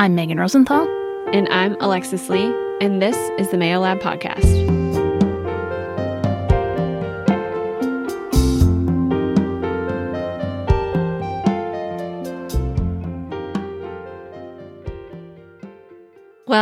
[0.00, 0.88] I'm Megan Rosenthal.
[1.30, 2.50] And I'm Alexis Lee,
[2.80, 4.69] and this is the Mayo Lab Podcast.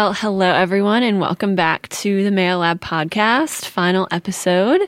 [0.08, 4.80] Well, hello everyone, and welcome back to the Mayo Lab podcast, final episode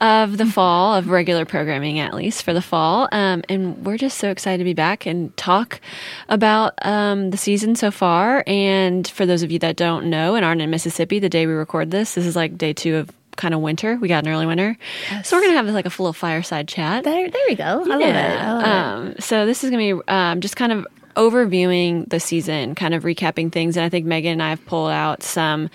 [0.00, 3.08] of the fall of regular programming, at least for the fall.
[3.10, 5.80] Um, and we're just so excited to be back and talk
[6.28, 8.44] about um, the season so far.
[8.46, 11.52] And for those of you that don't know and aren't in Mississippi, the day we
[11.52, 13.96] record this, this is like day two of kind of winter.
[13.96, 14.78] We got an early winter,
[15.10, 15.26] yes.
[15.26, 17.02] so we're gonna have like a full fireside chat.
[17.02, 17.64] There, there we go.
[17.64, 18.14] I love it.
[18.14, 19.22] I love um, it.
[19.24, 20.86] So this is gonna be um, just kind of
[21.20, 23.76] overviewing the season, kind of recapping things.
[23.76, 25.68] And I think Megan and I have pulled out some,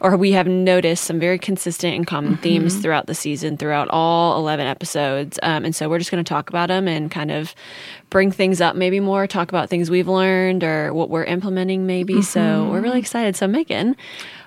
[0.00, 2.42] or we have noticed some very consistent and common mm-hmm.
[2.42, 5.38] themes throughout the season, throughout all 11 episodes.
[5.42, 7.54] Um, and so we're just going to talk about them and kind of
[8.08, 12.14] bring things up maybe more, talk about things we've learned or what we're implementing maybe.
[12.14, 12.22] Mm-hmm.
[12.22, 13.36] So we're really excited.
[13.36, 13.96] So, Megan,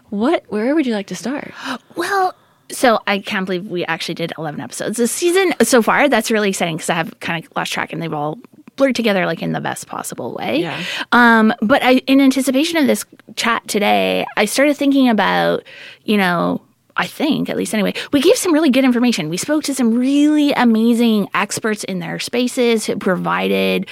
[0.09, 1.53] what, where would you like to start?
[1.95, 2.33] Well,
[2.71, 6.09] so I can't believe we actually did 11 episodes this season so far.
[6.09, 8.39] That's really exciting because I have kind of lost track and they've all
[8.79, 10.61] blurred together like in the best possible way.
[10.61, 10.83] Yeah.
[11.11, 15.63] Um, but I, in anticipation of this chat today, I started thinking about,
[16.03, 16.61] you know,
[16.97, 19.29] I think, at least anyway, we gave some really good information.
[19.29, 23.87] We spoke to some really amazing experts in their spaces who provided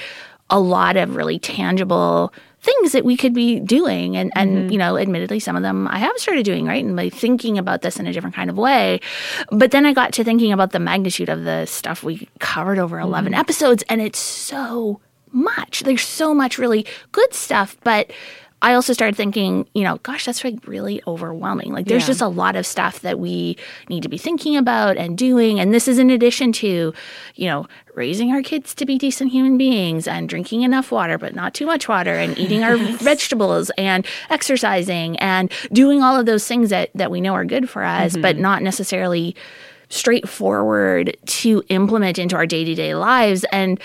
[0.50, 4.72] a lot of really tangible things that we could be doing and and mm-hmm.
[4.72, 7.82] you know admittedly some of them I have started doing right and by thinking about
[7.82, 9.00] this in a different kind of way
[9.50, 12.98] but then I got to thinking about the magnitude of the stuff we covered over
[12.98, 13.40] 11 mm-hmm.
[13.40, 15.00] episodes and it's so
[15.30, 18.10] much there's so much really good stuff but
[18.60, 21.72] I also started thinking, you know, gosh, that's like really overwhelming.
[21.72, 22.08] Like there's yeah.
[22.08, 23.56] just a lot of stuff that we
[23.88, 25.60] need to be thinking about and doing.
[25.60, 26.92] And this is in addition to,
[27.36, 27.68] you know,
[27.98, 31.66] raising our kids to be decent human beings and drinking enough water, but not too
[31.66, 36.90] much water and eating our vegetables and exercising and doing all of those things that,
[36.94, 38.22] that we know are good for us, mm-hmm.
[38.22, 39.36] but not necessarily
[39.90, 43.44] straightforward to implement into our day to day lives.
[43.52, 43.80] And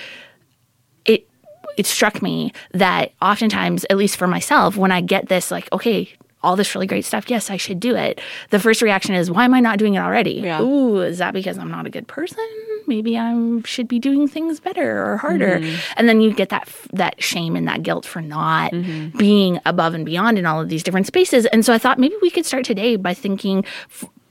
[1.77, 6.13] it struck me that oftentimes, at least for myself, when I get this, like, okay,
[6.43, 8.19] all this really great stuff, yes, I should do it.
[8.49, 10.41] The first reaction is, why am I not doing it already?
[10.43, 10.61] Yeah.
[10.61, 12.45] Ooh, is that because I'm not a good person?
[12.85, 15.59] Maybe I should be doing things better or harder.
[15.59, 15.93] Mm-hmm.
[15.95, 19.17] And then you get that that shame and that guilt for not mm-hmm.
[19.17, 21.45] being above and beyond in all of these different spaces.
[21.47, 23.63] And so I thought maybe we could start today by thinking,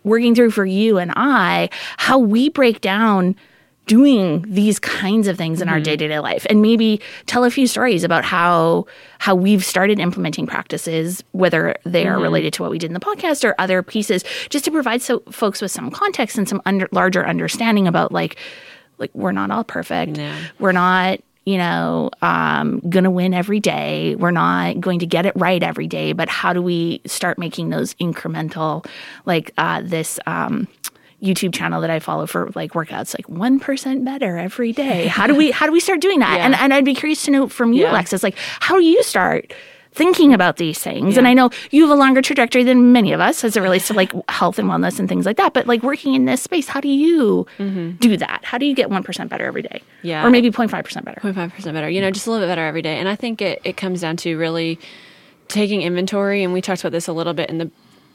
[0.05, 3.37] working through for you and I, how we break down
[3.87, 5.75] doing these kinds of things in mm-hmm.
[5.75, 8.87] our day-to-day life and maybe tell a few stories about how
[9.19, 12.22] how we've started implementing practices whether they are mm-hmm.
[12.22, 15.20] related to what we did in the podcast or other pieces just to provide so
[15.31, 18.37] folks with some context and some under, larger understanding about like
[18.98, 20.37] like we're not all perfect no.
[20.59, 24.14] we're not you know, um, going to win every day.
[24.14, 27.70] We're not going to get it right every day, but how do we start making
[27.70, 28.87] those incremental,
[29.26, 30.69] like uh, this um,
[31.22, 35.06] YouTube channel that I follow for like workouts, like one percent better every day.
[35.06, 36.33] How do we how do we start doing that?
[36.33, 36.47] Yeah.
[36.47, 37.93] And and I'd be curious to know from you, yeah.
[37.93, 39.53] Alexis, like how do you start
[39.93, 41.15] thinking about these things?
[41.15, 41.21] Yeah.
[41.21, 43.88] And I know you have a longer trajectory than many of us as it relates
[43.88, 45.53] to like health and wellness and things like that.
[45.53, 47.93] But like working in this space, how do you mm-hmm.
[47.97, 48.44] do that?
[48.44, 49.82] How do you get one percent better every day?
[50.03, 51.21] Yeah, or maybe 0.5 percent better.
[51.21, 51.91] 0.5 percent better.
[51.91, 52.99] You know, just a little bit better every day.
[52.99, 54.78] And I think it it comes down to really
[55.49, 57.71] taking inventory and we talked about this a little bit in the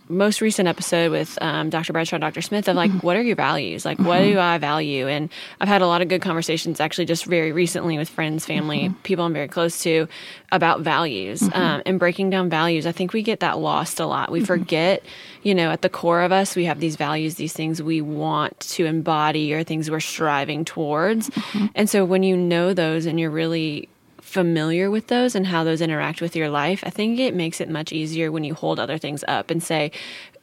[0.09, 1.94] most recent episode with um, Dr.
[1.94, 2.41] Bradshaw and Dr.
[2.41, 3.06] Smith of like, mm-hmm.
[3.06, 3.85] what are your values?
[3.85, 4.07] Like, mm-hmm.
[4.07, 5.07] what do I value?
[5.07, 5.29] And
[5.59, 9.01] I've had a lot of good conversations actually just very recently with friends, family, mm-hmm.
[9.01, 10.07] people I'm very close to
[10.51, 11.59] about values mm-hmm.
[11.59, 12.85] um, and breaking down values.
[12.85, 14.31] I think we get that lost a lot.
[14.31, 14.46] We mm-hmm.
[14.46, 15.03] forget,
[15.44, 18.59] you know, at the core of us, we have these values, these things we want
[18.62, 21.29] to embody or things we're striving towards.
[21.29, 21.66] Mm-hmm.
[21.75, 23.90] And so when you know those and you're really
[24.28, 27.70] familiar with those and how those interact with your life, I think it makes it
[27.70, 29.92] much easier when you hold other things up and say,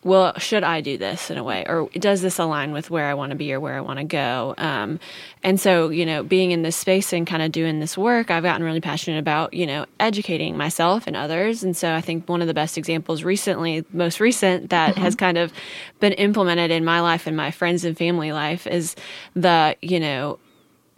[0.03, 1.65] well, should I do this in a way?
[1.67, 4.05] Or does this align with where I want to be or where I want to
[4.05, 4.55] go?
[4.59, 5.00] Um,
[5.43, 8.43] and so, you know, being in this space and kind of doing this work, I've
[8.43, 11.63] gotten really passionate about, you know, educating myself and others.
[11.63, 15.03] And so I think one of the best examples recently, most recent, that mm-hmm.
[15.03, 15.53] has kind of
[16.01, 18.97] been implemented in my life and my friends and family life is
[19.34, 20.39] the, you know,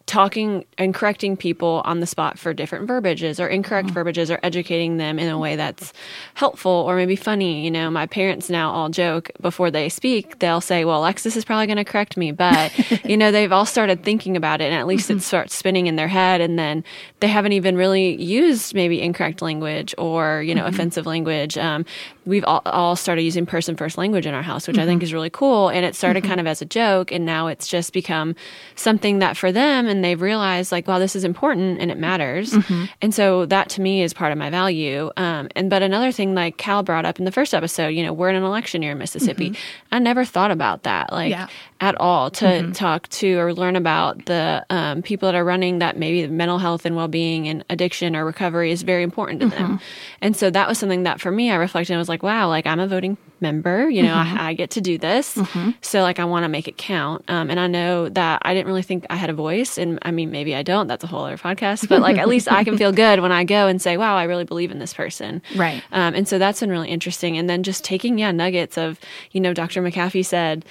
[0.06, 3.94] talking and correcting people on the spot for different verbiages or incorrect mm-hmm.
[3.94, 5.92] verbiages or educating them in a way that's
[6.34, 7.64] helpful or maybe funny.
[7.64, 11.44] You know, my parents now all joke before they speak, they'll say, Well, Alexis is
[11.44, 12.30] probably going to correct me.
[12.30, 12.72] But,
[13.04, 15.18] you know, they've all started thinking about it and at least mm-hmm.
[15.18, 16.40] it starts spinning in their head.
[16.40, 16.84] And then
[17.18, 20.74] they haven't even really used maybe incorrect language or, you know, mm-hmm.
[20.74, 21.58] offensive language.
[21.58, 21.84] Um,
[22.26, 25.04] we've all, all, started using person first language in our house, which I think mm-hmm.
[25.04, 25.68] is really cool.
[25.68, 26.28] And it started mm-hmm.
[26.28, 27.10] kind of as a joke.
[27.10, 28.36] And now it's just become
[28.76, 32.52] something that for them, and they've realized like, wow, this is important and it matters.
[32.52, 32.84] Mm-hmm.
[33.02, 35.10] And so that to me is part of my value.
[35.16, 38.12] Um, and but another thing like Cal brought up in the first episode, you know,
[38.12, 39.56] we're in an election year in Mississippi.
[39.90, 41.40] I never thought about that like Mm-hmm.
[41.40, 41.48] Yeah.
[41.80, 45.96] at all to talk to or learn about the um, people that are running that
[45.96, 49.80] maybe mental health and well-being and addiction or recovery is very important to them.
[50.20, 52.66] And so that was something that for me I reflected and was like, wow, like
[52.66, 55.38] I'm a voting member, you know, I, I get to do this.
[55.82, 57.24] So like I want to make it count.
[57.28, 60.10] Um, and I know that I didn't really think I had a voice and I
[60.10, 62.76] mean maybe I don't, that's a whole other podcast, but like at least I can
[62.78, 65.42] feel good when I go and say, wow, I really believe in this person.
[65.54, 65.82] Right.
[65.92, 67.36] Um, and so that's been really interesting.
[67.36, 68.98] And then just taking, yeah, nuggets of,
[69.32, 69.82] you know, Dr.
[69.82, 70.64] McAfee said,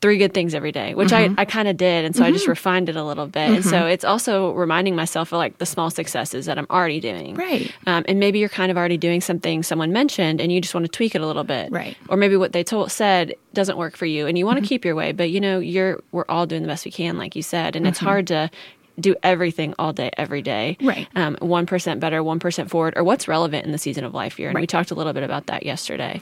[0.00, 1.38] three good things every day, which I, mm-hmm.
[1.38, 2.06] I kind of did.
[2.06, 2.52] And so I just mm-hmm.
[2.52, 3.50] refined it a little bit.
[3.50, 3.88] And so mm-hmm.
[3.88, 7.34] it's also reminding myself of like the small successes that I'm already doing.
[7.34, 7.70] Right.
[7.86, 10.86] Um, and maybe you're kind of already doing something someone mentioned and you just want
[10.86, 11.70] to tweak it a little bit.
[11.70, 11.98] Right.
[12.08, 14.86] Or maybe what they told said doesn't work for you and you want to keep
[14.86, 17.42] your way, but you know, you're, we're all doing the best we can, like you
[17.42, 17.76] said.
[17.76, 18.50] And it's hard to,
[18.98, 20.76] do everything all day, every day.
[20.82, 21.08] Right.
[21.16, 24.54] Um, 1% better, 1% forward, or what's relevant in the season of life you're in.
[24.54, 26.20] We talked a little bit about that yesterday.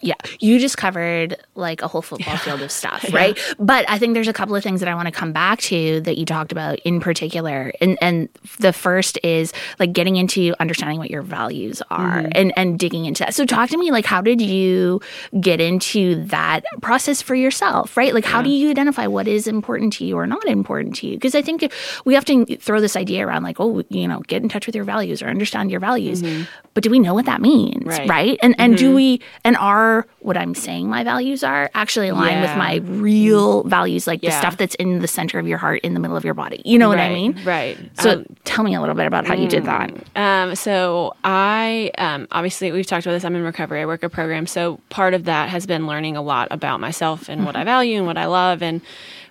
[0.00, 3.38] Yeah, you just covered like a whole football field of stuff, right?
[3.58, 6.00] But I think there's a couple of things that I want to come back to
[6.02, 8.28] that you talked about in particular, and and
[8.60, 12.32] the first is like getting into understanding what your values are mm-hmm.
[12.34, 13.34] and and digging into that.
[13.34, 15.00] So talk to me, like how did you
[15.40, 18.14] get into that process for yourself, right?
[18.14, 21.14] Like how do you identify what is important to you or not important to you?
[21.14, 21.72] Because I think
[22.04, 24.84] we often throw this idea around like, oh, you know, get in touch with your
[24.84, 26.44] values or understand your values, mm-hmm.
[26.78, 28.08] But do we know what that means, Right.
[28.08, 28.38] right?
[28.40, 32.56] And and do we and are what I'm saying my values are actually aligned with
[32.56, 35.98] my real values, like the stuff that's in the center of your heart, in the
[35.98, 36.62] middle of your body.
[36.64, 37.36] You know what I mean?
[37.44, 37.76] right.
[38.00, 39.90] So Um, tell me a little bit about how you did that.
[40.14, 43.24] Um, so I um, obviously we've talked about this.
[43.24, 43.80] I'm in recovery.
[43.82, 44.46] I work a program.
[44.46, 47.96] So part of that has been learning a lot about myself and what I value
[47.96, 48.80] and what I love and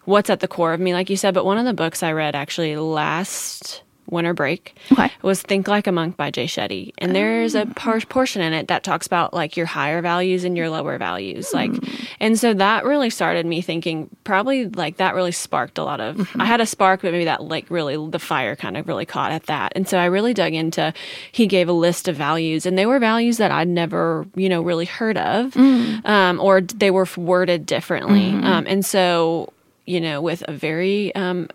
[0.04, 1.34] what's at the core of me, like you said.
[1.34, 5.12] But one of the books I read actually last winter break Okay.
[5.22, 6.94] was Think Like a Monk by Jay Shetty.
[6.98, 10.56] And there's a par- portion in it that talks about like your higher values and
[10.56, 11.54] your lower values.
[11.54, 11.72] Like,
[12.20, 16.30] and so that really started me thinking probably like that really sparked a lot of,
[16.40, 19.32] I had a spark, but maybe that like really the fire kind of really caught
[19.32, 19.74] at that.
[19.76, 20.94] And so I really dug into,
[21.32, 24.62] he gave a list of values and they were values that I'd never, you know,
[24.62, 28.30] really heard of, um, or they were worded differently.
[28.30, 29.52] Um, and so,
[29.86, 31.50] you know, with a very, um,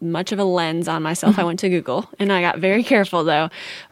[0.00, 1.36] much of a lens on myself.
[1.36, 1.46] I mm-hmm.
[1.46, 3.50] went to Google and I got very careful though,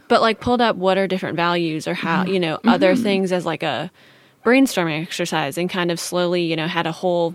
[0.09, 2.35] but like pulled up what are different values or how, mm-hmm.
[2.35, 3.03] you know, other mm-hmm.
[3.03, 3.91] things as like a
[4.45, 7.35] brainstorming exercise and kind of slowly, you know, had a whole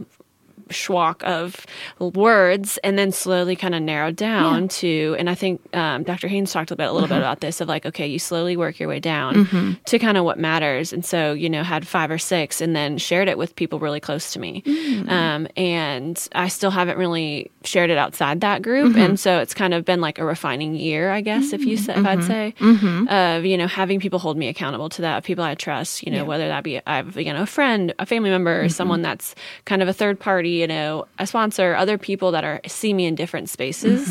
[0.74, 1.66] schwack of
[2.00, 6.52] words and then slowly kind of narrowed down to and i think um, dr haynes
[6.52, 7.22] talked a bit a little bit uh-huh.
[7.22, 9.74] about this of like okay you slowly work your way down mm-hmm.
[9.86, 10.94] to kind of what matters.
[10.94, 14.00] And so you know had five or six and then shared it with people really
[14.00, 14.62] close to me.
[14.66, 15.10] Mm.
[15.10, 18.92] Um, and i still haven't really shared it outside that group.
[18.92, 19.00] Mm-hmm.
[19.00, 21.86] And so it's kind of been like a refining year i guess if you mm,
[21.86, 23.06] say if i'd mm-hmm.
[23.08, 26.12] say of you know having people hold me accountable to that people i trust you
[26.12, 29.02] know whether that be i have you know a friend a family member or someone
[29.02, 29.36] that's
[29.66, 33.04] kind of a third party you know a sponsor other people that are see me
[33.10, 34.02] in different spaces.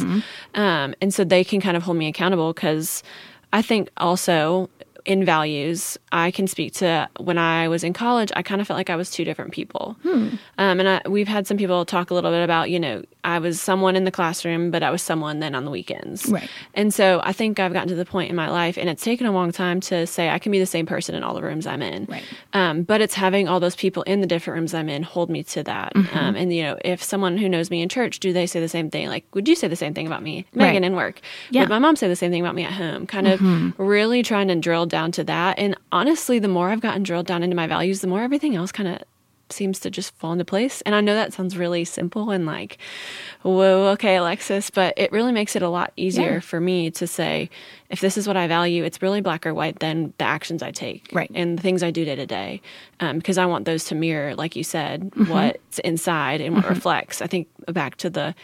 [0.65, 3.03] Um, and so they can kind of hold me accountable because
[3.59, 4.69] i think also
[5.13, 8.79] in values i can speak to when i was in college i kind of felt
[8.83, 9.97] like i was two different people.
[10.63, 13.39] Um, and I, we've had some people talk a little bit about you know i
[13.39, 16.49] was someone in the classroom but i was someone then on the weekends Right.
[16.75, 19.27] and so I think I've gotten to the point in my life, and it's taken
[19.27, 21.67] a long time to say I can be the same person in all the rooms
[21.67, 22.07] I'm in.
[22.07, 22.23] Right.
[22.53, 25.43] Um, but it's having all those people in the different rooms I'm in hold me
[25.45, 25.95] to that.
[25.95, 26.19] Mm-hmm.
[26.19, 28.69] Um, and you know, if someone who knows me in church, do they say the
[28.69, 29.09] same thing?
[29.09, 30.67] Like, would you say the same thing about me, Right.
[30.69, 31.21] Megan, in work?
[31.51, 31.61] Yeah.
[31.63, 33.07] Would my mom say the same thing about me at home?
[33.07, 33.83] Kind of Mm-hmm.
[33.83, 35.59] really trying to drill down to that.
[35.59, 38.73] And honestly, the more I've gotten drilled down into my values, the more everything else
[38.73, 38.99] kind of
[39.53, 40.81] seems to just fall into place.
[40.83, 42.79] And I know that sounds really simple and like,
[43.43, 46.41] whoa, okay, Alexis, but it really makes it a lot easier Yeah.
[46.41, 47.51] for me to say,
[47.91, 50.71] if this is what I value, it's really black or white, then the actions I
[50.71, 51.31] take Right.
[51.35, 52.61] and the things I do day to day.
[53.01, 55.31] Um, because I want those to mirror, like you said, Mm-hmm.
[55.31, 57.21] what's inside and what reflects.
[57.21, 58.35] I think back to the,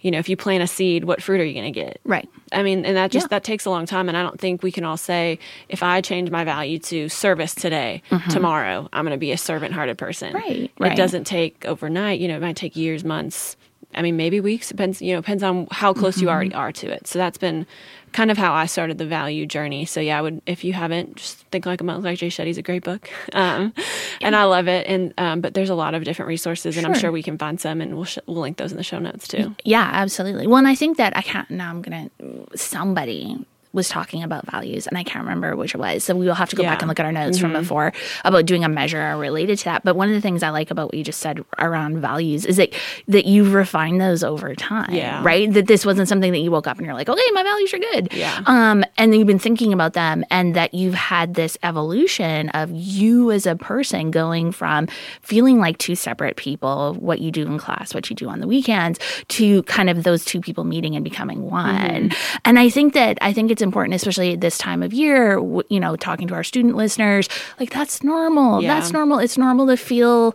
[0.00, 2.00] you know, if you plant a seed, what fruit are you going to get?
[2.04, 2.28] Right.
[2.52, 3.28] I mean, and that just Yeah.
[3.38, 5.38] that takes a long time, and I don't think we can all say
[5.68, 9.98] if I change my value to service today, tomorrow I'm going to be a servant-hearted
[9.98, 10.28] person.
[10.34, 10.36] Mm-hmm.
[10.36, 10.96] Right, It right.
[10.96, 12.20] doesn't take overnight.
[12.20, 13.56] You know, it might take years, months.
[13.96, 14.68] I mean, maybe weeks.
[14.68, 15.00] Depends.
[15.00, 16.58] You know, depends on how close you already Mm-hmm.
[16.58, 17.06] are to it.
[17.06, 17.66] So that's been
[18.12, 19.84] kind of how I started the value journey.
[19.84, 22.56] So yeah, I would if you haven't, just think like a monk like Jay Shetty's
[22.58, 23.72] a great book, um,
[24.20, 24.86] and I love it.
[24.86, 27.00] And um, but there's a lot of different resources, and I'm Sure.
[27.00, 29.26] sure we can find some, and we'll sh- we'll link those in the show notes
[29.28, 29.54] too.
[29.64, 30.46] Yeah, absolutely.
[30.46, 31.50] Well, and I think that I can't.
[31.50, 32.10] Now I'm gonna
[32.54, 33.44] somebody
[33.76, 36.02] was talking about values, and I can't remember which it was.
[36.02, 36.70] So we will have to go Yeah.
[36.70, 37.92] back and look at our notes from before
[38.24, 39.84] about doing a measure related to that.
[39.84, 42.56] But one of the things I like about what you just said around values is
[42.56, 42.72] that
[43.06, 45.22] that you've refined those over time, Yeah.
[45.22, 45.52] right?
[45.52, 47.78] That this wasn't something that you woke up and you're like, okay, my values are
[47.78, 48.40] good, Yeah.
[48.46, 53.30] um, and you've been thinking about them, and that you've had this evolution of you
[53.30, 54.88] as a person going from
[55.20, 58.46] feeling like two separate people, what you do in class, what you do on the
[58.48, 62.10] weekends, to kind of those two people meeting and becoming one.
[62.44, 65.78] And I think that I think it's important, especially at this time of year, you
[65.78, 67.28] know, talking to our student listeners,
[67.60, 68.62] like that's normal.
[68.62, 68.74] Yeah.
[68.74, 69.18] That's normal.
[69.18, 70.34] It's normal to feel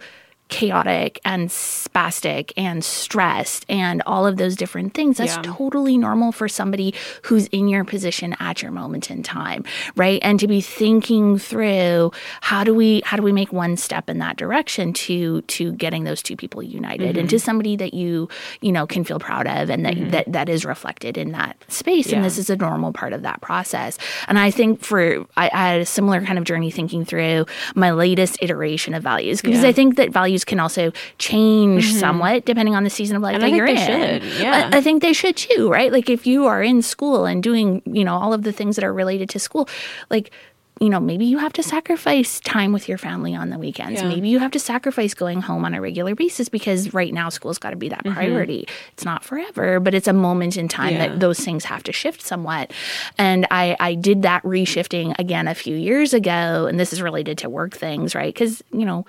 [0.52, 5.18] chaotic and spastic and stressed and all of those different things.
[5.18, 5.42] That's Yeah.
[5.44, 6.94] totally normal for somebody
[7.24, 9.64] who's in your position at your moment in time,
[9.96, 10.20] right?
[10.22, 14.20] And to be thinking through how do we how do we make one step in
[14.20, 17.46] that direction to to getting those two people united into Mm-hmm.
[17.46, 18.28] somebody that you
[18.62, 22.12] you know can feel proud of and that that, that is reflected in that space.
[22.12, 23.98] And this is a normal part of that process.
[24.28, 27.92] And I think for I, I had a similar kind of journey thinking through my
[27.92, 29.70] latest iteration of values because Yeah.
[29.70, 33.44] I think that values can also change somewhat depending on the season of life And
[33.44, 34.22] that I think you're they in.
[34.22, 34.70] should, yeah.
[34.74, 35.92] I, I think they should too, right?
[35.92, 38.86] Like if you are in school and doing, you know, all of the things that
[38.86, 39.68] are related to school,
[40.10, 40.32] like
[40.80, 44.02] you know, maybe you have to sacrifice time with your family on the weekends.
[44.02, 44.08] Yeah.
[44.08, 47.60] Maybe you have to sacrifice going home on a regular basis because right now school's
[47.60, 48.08] got to be Mm-hmm.
[48.10, 48.68] that priority.
[48.94, 51.10] It's not forever, but it's a moment in time Yeah.
[51.10, 52.72] that those things have to shift somewhat.
[53.20, 56.66] And I, I did that reshifting again a few years ago.
[56.66, 58.34] And this is related to work things, right?
[58.34, 59.06] Because, you know,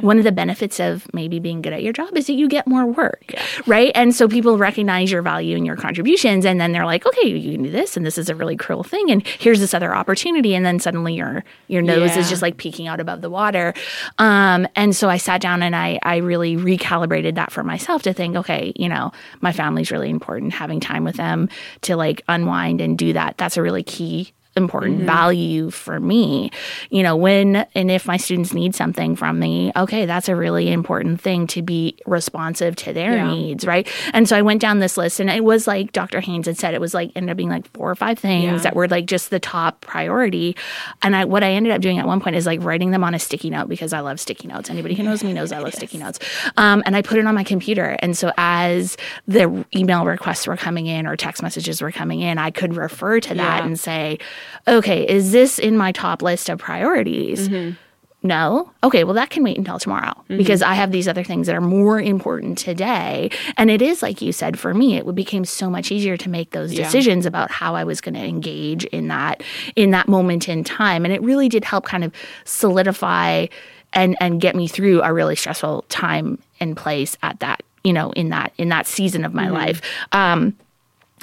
[0.00, 2.66] one of the benefits of maybe being good at your job is that you get
[2.66, 3.34] more work,
[3.66, 3.92] right?
[3.94, 7.52] And so people recognize your value and your contributions, and then they're like, okay, you
[7.52, 10.54] can do this, and this is a really cruel thing, and here's this other opportunity,
[10.54, 13.74] and then suddenly your your nose is just like peeking out above the water.
[14.18, 18.12] Um, and so I sat down and I I really recalibrated that for myself to
[18.12, 20.52] think, okay, you know, my family's really important.
[20.52, 21.48] Having time with them
[21.82, 26.50] to like unwind and do that, that's a really key important value for me.
[26.90, 30.72] You know, when and if my students need something from me, okay, that's a really
[30.72, 33.30] important thing to be responsive to their Yeah.
[33.32, 33.86] needs, right?
[34.12, 36.20] And so I went down this list and it was like Dr.
[36.20, 38.58] Haynes had said, it was like ended up being like four or five things Yeah.
[38.58, 40.56] that were like just the top priority.
[41.02, 43.14] And I what I ended up doing at one point is like writing them on
[43.14, 44.70] a sticky note because I love sticky notes.
[44.70, 46.18] Anybody who knows me knows I love sticky notes.
[46.56, 47.96] Um, and I put it on my computer.
[48.00, 48.96] And so as
[49.28, 53.20] the email requests were coming in or text messages were coming in, I could refer
[53.20, 53.66] to that Yeah.
[53.66, 54.18] and say,
[54.66, 57.48] okay, is this in my top list of priorities?
[57.48, 57.76] Mm-hmm.
[58.22, 58.72] No.
[58.82, 60.36] Okay, well, that can wait until tomorrow mm-hmm.
[60.36, 63.30] because I have these other things that are more important today.
[63.56, 66.50] And it is, like you said, for me, it became so much easier to make
[66.50, 66.84] those Yeah.
[66.84, 69.42] decisions about how I was going to engage in that
[69.76, 71.04] in that moment in time.
[71.04, 72.12] And it really did help kind of
[72.44, 73.46] solidify
[73.92, 78.10] and and get me through a really stressful time and place at that you know
[78.12, 79.54] in that in that season of my mm-hmm.
[79.54, 79.80] life.
[80.12, 80.56] Um,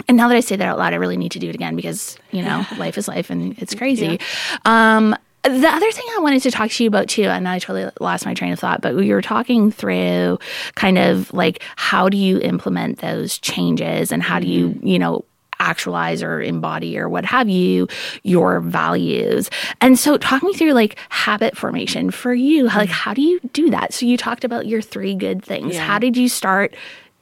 [0.07, 1.75] and now that I say that out loud, I really need to do it again
[1.75, 4.19] because, you know, life is life and it's crazy.
[4.65, 7.91] Um, the other thing I wanted to talk to you about too, and I totally
[7.99, 10.39] lost my train of thought, but we were talking through
[10.75, 15.25] kind of like how do you implement those changes and how do you, you know,
[15.59, 17.87] actualize or embody or what have you
[18.23, 19.49] your values?
[19.81, 22.65] And so talk me through like habit formation for you.
[22.65, 23.93] Like how do you do that?
[23.93, 25.75] So you talked about your three good things.
[25.75, 25.85] Yeah.
[25.85, 26.73] how did you start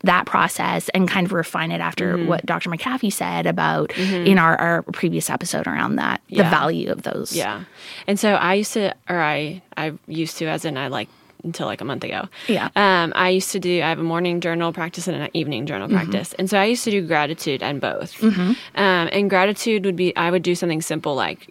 [0.04, 2.28] that process and kind of refine it after Mm-hmm.
[2.28, 2.70] what Dr.
[2.70, 7.36] McAfee said about in our, our previous episode around that, the value of those.
[7.36, 7.64] Yeah.
[8.08, 11.08] And so I used to, or I, I used to, as in I like
[11.44, 12.28] until like a month ago.
[12.48, 12.70] Yeah.
[12.76, 15.88] Um, I used to do, I have a morning journal practice and an evening journal
[15.88, 15.98] Mm-hmm.
[15.98, 16.34] practice.
[16.34, 18.22] And so I used to do gratitude and both.
[18.24, 21.50] Um, and gratitude would be, I would do something simple like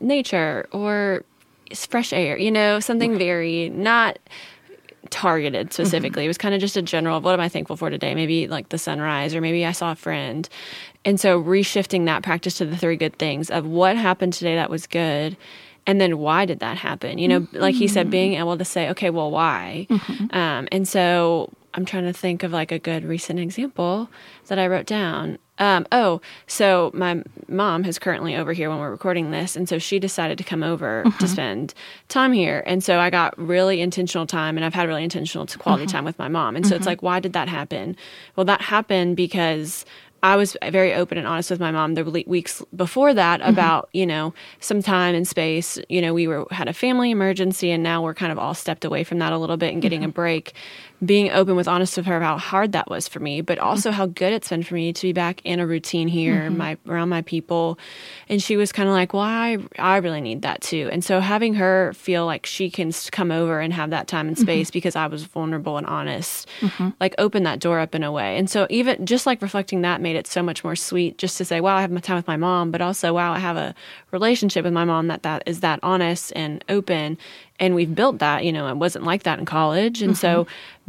[0.00, 1.24] nature or
[1.74, 4.18] fresh air, you know, something very not
[5.10, 5.72] targeted mm-hmm.
[5.72, 6.24] specifically.
[6.24, 8.14] It was kind of just a general, of what am I thankful for today?
[8.14, 10.48] Maybe like the sunrise, or maybe I saw a friend.
[11.04, 14.70] And so reshifting that practice to the three good things of what happened today that
[14.70, 15.36] was good.
[15.86, 17.16] And then why did that happen?
[17.16, 18.40] You know, like he said, being mm-hmm.
[18.40, 19.86] able to say, okay, well, why?
[19.88, 20.36] Mm-hmm.
[20.36, 24.10] Um, and so I'm trying to think of like a good recent example
[24.48, 25.38] that I wrote down.
[25.58, 29.78] Um, oh, so my mom is currently over here when we're recording this, and so
[29.78, 31.26] she decided to come over to mm-hmm.
[31.26, 31.74] spend
[32.08, 35.84] time here, and so I got really intentional time, and I've had really intentional quality
[35.84, 35.90] mm-hmm.
[35.90, 36.88] time with my mom, and so it's mm-hmm.
[36.88, 37.96] like, why did that happen?
[38.36, 39.84] Well, that happened because
[40.22, 44.06] I was very open and honest with my mom the weeks before that about you
[44.06, 45.78] know some time and space.
[45.88, 48.84] You know, we were had a family emergency, and now we're kind of all stepped
[48.84, 50.54] away from that a little bit and getting a break.
[51.04, 53.90] Being open with honest with her about how hard that was for me, but also
[53.90, 56.56] how good it's been for me to be back in a routine here, mm-hmm.
[56.56, 57.78] my around my people.
[58.28, 61.20] And she was kind of like, "Well, I I really need that too." And so
[61.20, 64.42] having her feel like she can come over and have that time and mm-hmm.
[64.42, 66.90] space because I was vulnerable and honest, mm-hmm.
[67.00, 68.36] like open that door up in a way.
[68.36, 71.44] And so even just like reflecting that made it so much more sweet just to
[71.44, 73.74] say, wow, I have my time with my mom, but also, wow, I have a
[74.10, 77.18] relationship with my mom that that is that honest and open.
[77.60, 80.00] And we've built that, you know, it wasn't like that in college.
[80.00, 80.46] And so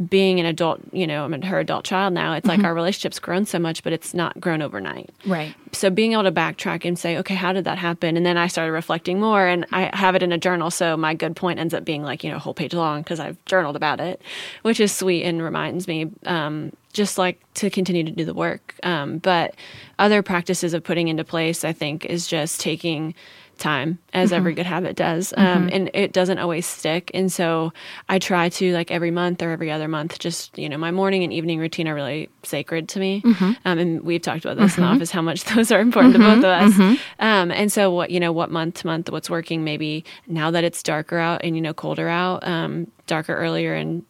[0.08, 3.44] being an adult, you know, I'm her adult child now, it's like our relationship's grown
[3.44, 5.10] so much, but it's not grown overnight.
[5.26, 5.54] Right.
[5.72, 8.16] So being able to backtrack and say, okay, how did that happen?
[8.16, 10.70] And then I started reflecting more and I have it in a journal.
[10.70, 13.18] So my good point ends up being like, you know, a whole page long because
[13.18, 14.22] I've journaled about it,
[14.62, 18.74] which is sweet and reminds me um, just like to continue to do the work.
[18.82, 19.54] Um, but
[19.98, 23.14] other practices of putting into place, I think, is just taking
[23.58, 25.34] time as every good habit does.
[25.36, 27.10] Um, and it doesn't always stick.
[27.12, 27.72] And so
[28.08, 31.22] i try to like every month or every other month just you know my morning
[31.24, 33.20] and evening routine are really sacred to me.
[33.66, 36.18] Um, and we've talked about this in the office how much those are important to
[36.20, 36.78] both of us.
[37.18, 40.64] Um, and so what you know what month to month what's working maybe now that
[40.64, 44.04] it's darker out and you know colder out um, darker earlier and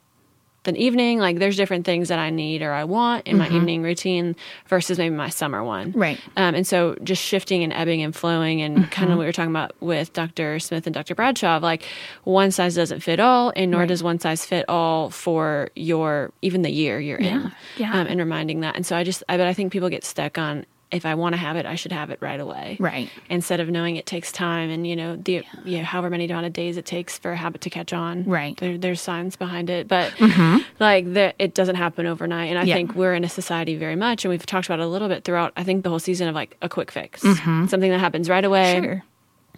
[0.64, 3.82] than evening like there's different things that i need or i want in my evening
[3.82, 4.36] routine
[4.68, 6.20] versus maybe my summer one Right.
[6.36, 9.04] um, and so just shifting and ebbing and flowing and kind Mm-hmm.
[9.04, 11.84] of what we were talking about with dr smith and dr bradshaw of like
[12.24, 16.60] one size doesn't fit all and nor does one size fit all for your even
[16.62, 17.98] the year you're in yeah.
[17.98, 20.36] Um, and reminding that and so i just i but i think people get stuck
[20.36, 23.10] on if i want to have it i should have it right away Right.
[23.28, 26.46] instead of knowing it takes time and you know the you know, however many amount
[26.46, 28.56] of days it takes for a habit to catch on Right.
[28.58, 30.58] there, there's science behind it but mm-hmm.
[30.78, 32.74] like the, it doesn't happen overnight and i Yeah.
[32.74, 35.24] think we're in a society very much and we've talked about it a little bit
[35.24, 37.66] throughout i think the whole season of like a quick fix mm-hmm.
[37.66, 39.04] something that happens right away Sure.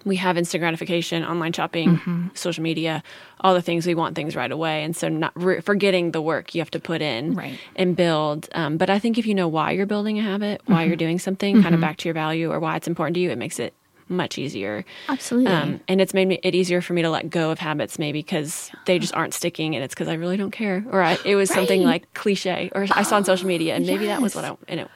[0.04, 2.28] We have instant gratification online shopping Mm-hmm.
[2.34, 3.02] social media
[3.40, 6.54] all the things we want things right away and so not re- forgetting the work
[6.54, 7.58] you have to put in Right.
[7.76, 10.72] and build um, but i think if you know why you're building a habit Mm-hmm.
[10.72, 13.20] why you're doing something kind of back to your value or why it's important to
[13.20, 13.74] you it makes it
[14.08, 15.50] much easier Absolutely.
[15.52, 18.18] um, and it's made me, it easier for me to let go of habits maybe
[18.20, 21.34] because they just aren't sticking and it's because i really don't care or I, it
[21.36, 24.44] was something like cliche or i saw on social media and maybe that was what
[24.44, 24.88] i and it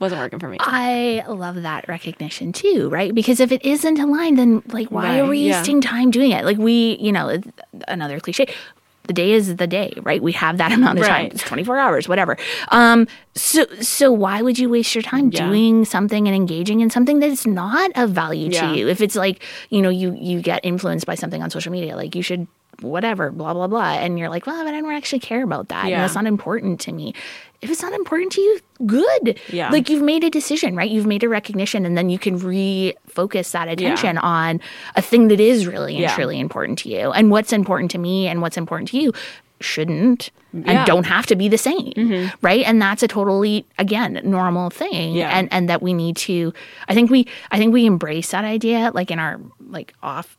[0.00, 3.14] wasn't working for me I love that recognition too, right?
[3.14, 5.58] Because if it isn't aligned, then like, why are Right, we yeah.
[5.58, 6.44] wasting time doing it?
[6.44, 7.40] Like, we, you know,
[7.88, 8.46] another cliche.
[9.06, 10.22] The day is the day, right?
[10.22, 11.26] We have that amount of time.
[11.26, 12.36] It's 24 hours, whatever.
[12.70, 15.46] Um, so, so why would you waste your time Yeah.
[15.46, 18.72] doing something and engaging in something that's not of value Yeah.
[18.72, 18.88] to you?
[18.88, 22.14] If it's like, you know, you you get influenced by something on social media, like
[22.14, 22.46] you should
[22.80, 25.86] whatever, blah blah blah, and you're like, well, but I don't actually care about that.
[25.86, 25.96] Yeah.
[25.96, 27.14] And that's not important to me.
[27.64, 29.40] If it's not important to you, good.
[29.50, 29.70] Yeah.
[29.70, 30.90] Like you've made a decision, right?
[30.90, 34.60] You've made a recognition, and then you can refocus that attention on
[34.96, 36.14] a thing that is really and Yeah.
[36.14, 37.10] truly important to you.
[37.12, 39.12] And what's important to me and what's important to you
[39.60, 40.84] shouldn't and Yeah.
[40.84, 42.28] don't have to be the same, mm-hmm.
[42.42, 42.64] right?
[42.66, 45.30] And that's a totally again normal thing, Yeah.
[45.36, 46.52] and and that we need to.
[46.88, 50.36] I think we I think we embrace that idea, like in our like off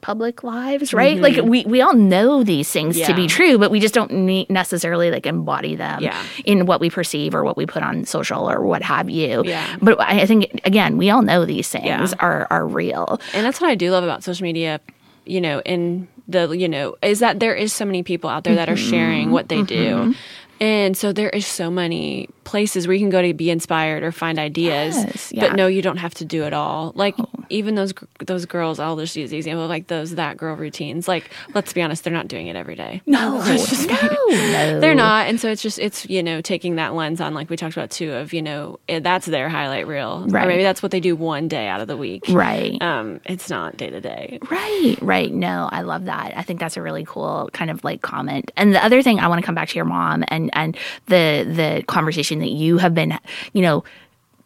[0.00, 1.16] public lives, right?
[1.16, 1.22] Mm-hmm.
[1.22, 4.12] Like we we all know these things to be true, but we just don't
[4.50, 6.22] necessarily like embody them Yeah.
[6.44, 9.42] in what we perceive or what we put on social or what have you.
[9.44, 9.76] Yeah.
[9.80, 12.14] But I think again, we all know these things Yeah.
[12.20, 13.20] are are real.
[13.32, 14.80] And that's what I do love about social media,
[15.24, 18.56] you know, in the, you know, is that there is so many people out there
[18.56, 19.32] that are sharing mm-hmm.
[19.32, 19.94] what they do.
[19.94, 20.12] Mm-hmm.
[20.58, 24.10] And so there is so many places where you can go to be inspired or
[24.10, 24.96] find ideas.
[24.96, 25.40] Yes, yeah.
[25.42, 26.92] But no, you don't have to do it all.
[26.94, 27.14] Like
[27.50, 27.92] even those
[28.24, 31.08] those girls, I'll just use the example of like those that girl routines.
[31.08, 33.02] Like let's be honest, they're not doing it every day.
[33.16, 33.56] No, no,
[34.30, 34.80] no.
[34.80, 37.56] They're not, and so it's just it's you know taking that lens on like we
[37.56, 40.44] talked about too of you know that's their highlight reel, Right.
[40.44, 42.80] or maybe that's what they do one day out of the week, Right.
[42.82, 44.38] Um, it's not day to day.
[44.50, 45.32] Right, right.
[45.32, 46.32] No, I love that.
[46.36, 48.50] I think that's a really cool kind of like comment.
[48.56, 51.44] And the other thing I want to come back to your mom and and the
[51.48, 53.18] the conversation that you have been,
[53.52, 53.84] you know,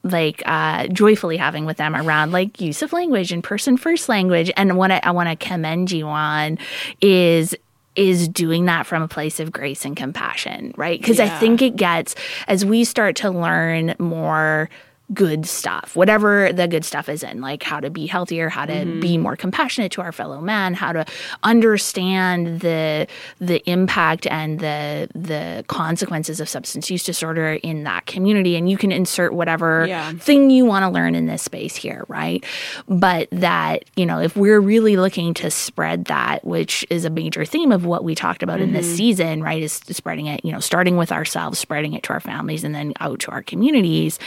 [0.02, 4.50] like uh, joyfully having with them around like use of language and person first language.
[4.56, 6.58] And what I, I want to commend you on
[7.00, 7.54] is
[7.96, 10.98] is doing that from a place of grace and compassion, right?
[10.98, 12.14] Because I think it gets
[12.46, 14.70] as we start to learn more
[15.12, 18.84] good stuff, whatever the good stuff is in, like how to be healthier, how to
[18.84, 19.22] be mm-hmm.
[19.22, 21.04] more compassionate to our fellow man, how to
[21.42, 23.06] understand the
[23.40, 28.56] the impact and the the consequences of substance use disorder in that community.
[28.56, 30.12] And you can insert whatever Yeah.
[30.12, 32.44] thing you want to learn in this space here, right?
[32.88, 37.44] But that, you know, if we're really looking to spread that, which is a major
[37.44, 38.96] theme of what we talked about in this mm-hmm.
[38.96, 42.64] season, right, is spreading it, you know, starting with ourselves, spreading it to our families,
[42.64, 44.18] and then out to our communities.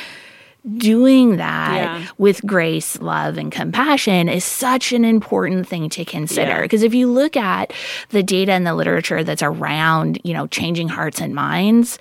[0.78, 2.06] Doing that Yeah.
[2.17, 6.52] with grace, love, and compassion is such an important thing to consider.
[6.52, 6.62] Yeah.
[6.62, 7.73] Because if you look at
[8.10, 11.99] the data and the literature that's around, you know, changing hearts and minds,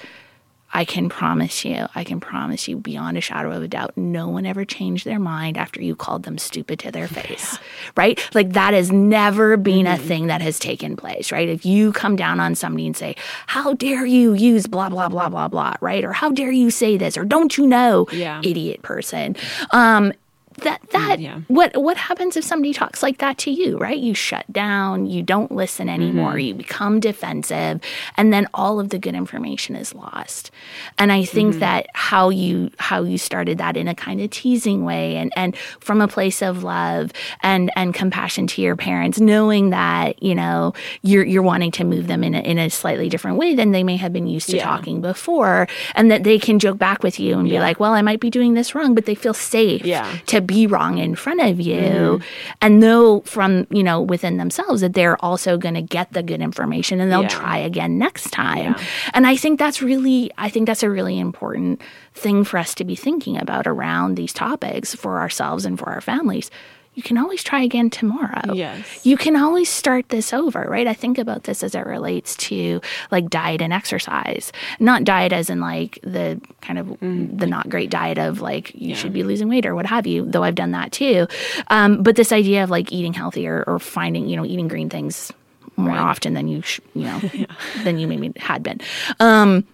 [0.74, 4.28] I can promise you, I can promise you beyond a shadow of a doubt, no
[4.28, 7.58] one ever changed their mind after you called them stupid to their face,
[7.96, 8.18] right?
[8.34, 11.48] Like that has never been a thing that has taken place, right?
[11.48, 13.16] If you come down on somebody and say,
[13.48, 16.04] How dare you use blah, blah, blah, blah, blah, right?
[16.04, 17.18] Or how dare you say this?
[17.18, 18.40] Or don't you know, Yeah.
[18.42, 19.36] idiot person?
[19.72, 20.12] Um,
[20.58, 21.40] that that yeah.
[21.48, 25.22] what what happens if somebody talks like that to you right you shut down you
[25.22, 27.80] don't listen anymore you become defensive
[28.16, 30.50] and then all of the good information is lost
[30.98, 34.84] and i think that how you how you started that in a kind of teasing
[34.84, 37.10] way and and from a place of love
[37.42, 42.06] and and compassion to your parents knowing that you know you're you're wanting to move
[42.06, 44.56] them in a, in a slightly different way than they may have been used to
[44.56, 44.64] Yeah.
[44.64, 48.02] talking before and that they can joke back with you and be like well i
[48.02, 50.02] might be doing this wrong but they feel safe Yeah.
[50.04, 50.24] Mm-hmm.
[50.26, 52.24] to be wrong in front of you mm-hmm.
[52.60, 56.40] and know from you know within themselves that they're also going to get the good
[56.40, 57.28] information and they'll Yeah.
[57.28, 58.84] try again next time Yeah.
[59.14, 61.80] and i think that's really i think that's a really important
[62.14, 66.00] thing for us to be thinking about around these topics for ourselves and for our
[66.00, 66.50] families
[66.94, 69.04] you can always try again tomorrow Yes.
[69.06, 70.86] you can always start this over, right?
[70.86, 74.52] I think about this as it relates to like diet and exercise.
[74.78, 78.94] Not diet as in like the kind of the not great diet of like you
[78.94, 81.26] should be losing weight or what have you, though I've done that too.
[81.68, 85.32] Um, but this idea of like eating healthier or finding, you know, eating green things
[85.76, 87.18] more often than you, sh- you know,
[87.84, 88.80] than you maybe had been.
[89.18, 89.66] Um,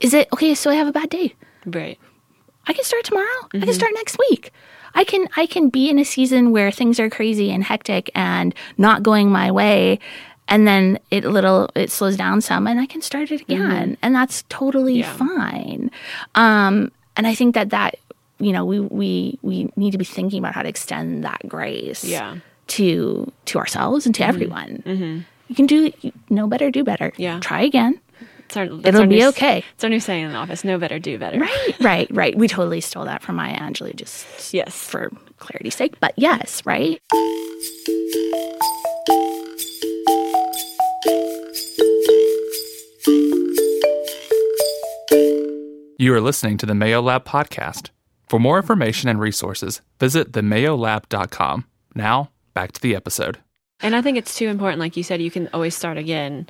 [0.00, 0.54] is it okay?
[0.56, 1.34] So I have a bad day.
[1.64, 1.98] Right.
[2.66, 3.48] I can start tomorrow.
[3.54, 4.50] I can start next week.
[4.94, 8.54] I can I can be in a season where things are crazy and hectic and
[8.76, 9.98] not going my way
[10.48, 13.64] and then it little it slows down some and I can start it mm-hmm.
[13.64, 15.12] again and that's totally Yeah.
[15.14, 15.90] fine.
[16.34, 17.96] Um and I think that that
[18.38, 22.04] you know we we we need to be thinking about how to extend that grace
[22.04, 22.36] Yeah.
[22.68, 24.28] to to ourselves and to mm-hmm.
[24.28, 24.82] everyone.
[24.86, 25.18] Mm-hmm.
[25.48, 25.92] You can do
[26.28, 27.12] know better, do better.
[27.16, 27.40] Yeah.
[27.40, 28.00] Try again.
[28.48, 29.62] It's our, that's It'll our be new, okay.
[29.74, 32.34] It's our new saying in the office: "Know better, do better." Right, right, right.
[32.34, 34.74] We totally stole that from Maya Angelou just Yes.
[34.74, 36.00] for clarity's sake.
[36.00, 36.98] But yes, right?
[46.00, 47.90] You are listening to the Mayo Lab podcast.
[48.28, 51.64] For more information and resources, visit themayolab.com.
[51.96, 53.38] Now, back to the episode.
[53.80, 56.48] And I think it's too important, like you said, you can always start again.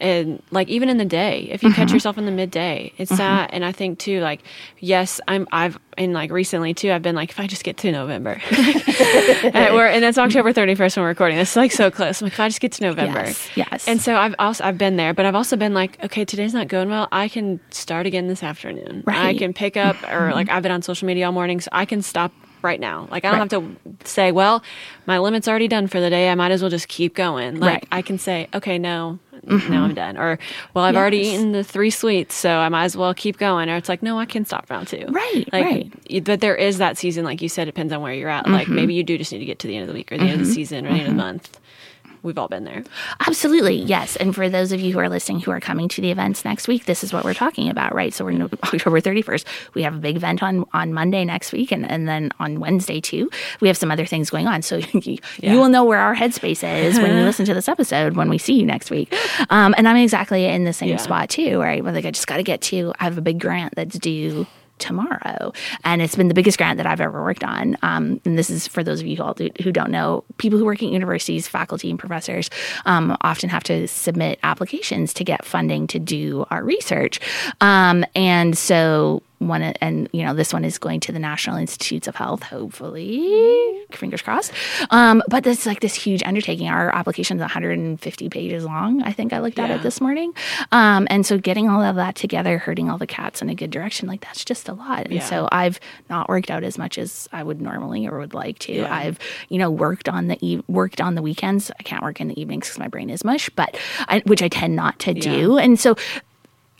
[0.00, 1.96] And like even in the day, if you catch mm-hmm.
[1.96, 3.18] yourself in the midday, it's mm-hmm.
[3.18, 3.50] that.
[3.52, 4.40] And I think too, like,
[4.78, 7.92] yes, I'm, I've, and like recently too, I've been like, if I just get to
[7.92, 12.20] November, and, we're, and it's October 31st when we're recording this, is like so close.
[12.20, 13.20] I'm like, if I just get to November.
[13.20, 13.88] Yes, yes.
[13.88, 16.68] And so I've also, I've been there, but I've also been like, okay, today's not
[16.68, 17.08] going well.
[17.12, 19.04] I can start again this afternoon.
[19.06, 19.16] right.
[19.16, 20.34] I can pick up, or mm-hmm.
[20.34, 23.08] like I've been on social media all morning, so I can stop right now.
[23.10, 24.62] Like I don't have to say, well,
[25.06, 26.30] my limit's already done for the day.
[26.30, 27.60] I might as well just keep going.
[27.60, 27.88] Like Right.
[27.92, 29.72] I can say, okay, no, mm-hmm.
[29.72, 30.16] now I'm done.
[30.16, 30.38] Or
[30.74, 33.68] well, I've already eaten the three sweets, so I might as well keep going.
[33.68, 35.06] Or it's like, no, I can stop now too.
[35.08, 36.24] Right, Like, right.
[36.24, 38.48] But there is that season, like you said, depends on where you're at.
[38.48, 38.76] Like mm-hmm.
[38.76, 40.24] maybe you do just need to get to the end of the week or the
[40.24, 40.52] end of the mm-hmm.
[40.54, 41.60] season or the end of the month.
[42.22, 42.84] We've all been there.
[43.26, 44.16] Absolutely, yes.
[44.16, 46.68] And for those of you who are listening who are coming to the events next
[46.68, 48.12] week, this is what we're talking about, right?
[48.12, 49.44] So we're in October 31st.
[49.74, 53.00] We have a big event on, on Monday next week, and, and then on Wednesday
[53.00, 53.30] too.
[53.60, 54.62] We have some other things going on.
[54.62, 58.16] So you, you will know where our headspace is when you listen to this episode
[58.16, 59.14] when we see you next week.
[59.50, 60.96] Um, and I'm exactly in the same Yeah.
[60.96, 61.82] spot too, right?
[61.82, 64.46] Where like I just got to get to, I have a big grant that's due
[64.80, 65.52] tomorrow.
[65.84, 67.76] And it's been the biggest grant that I've ever worked on.
[67.82, 70.82] Um, and this is for those of you who, who don't know, people who work
[70.82, 72.50] at universities, faculty and professors
[72.86, 77.20] um, often have to submit applications to get funding to do our research.
[77.60, 82.06] Um, and so one and you know this one is going to the National Institutes
[82.06, 84.52] of Health, hopefully, fingers crossed.
[84.90, 86.68] Um, but it's like this huge undertaking.
[86.68, 89.02] Our application is 150 pages long.
[89.02, 90.32] I think I looked at it this morning.
[90.72, 93.70] Um, and so getting all of that together, herding all the cats in a good
[93.70, 95.06] direction, like that's just a lot.
[95.06, 95.24] And Yeah.
[95.24, 98.72] so I've not worked out as much as I would normally or would like to.
[98.74, 98.94] Yeah.
[98.94, 101.70] I've you know worked on the e- worked on the weekends.
[101.80, 103.76] I can't work in the evenings because my brain is mush, but
[104.08, 105.56] I, which I tend not to do.
[105.58, 105.96] And so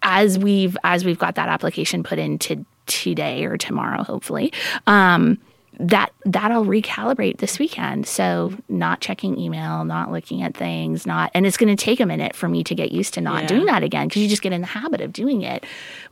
[0.03, 4.53] as we've as we've got that application put into today or tomorrow, hopefully,
[4.87, 5.39] um,
[5.79, 8.07] that that'll recalibrate this weekend.
[8.07, 12.07] So not checking email, not looking at things, not and it's going to take a
[12.07, 13.49] minute for me to get used to not Yeah.
[13.49, 15.65] doing that again because you just get in the habit of doing it.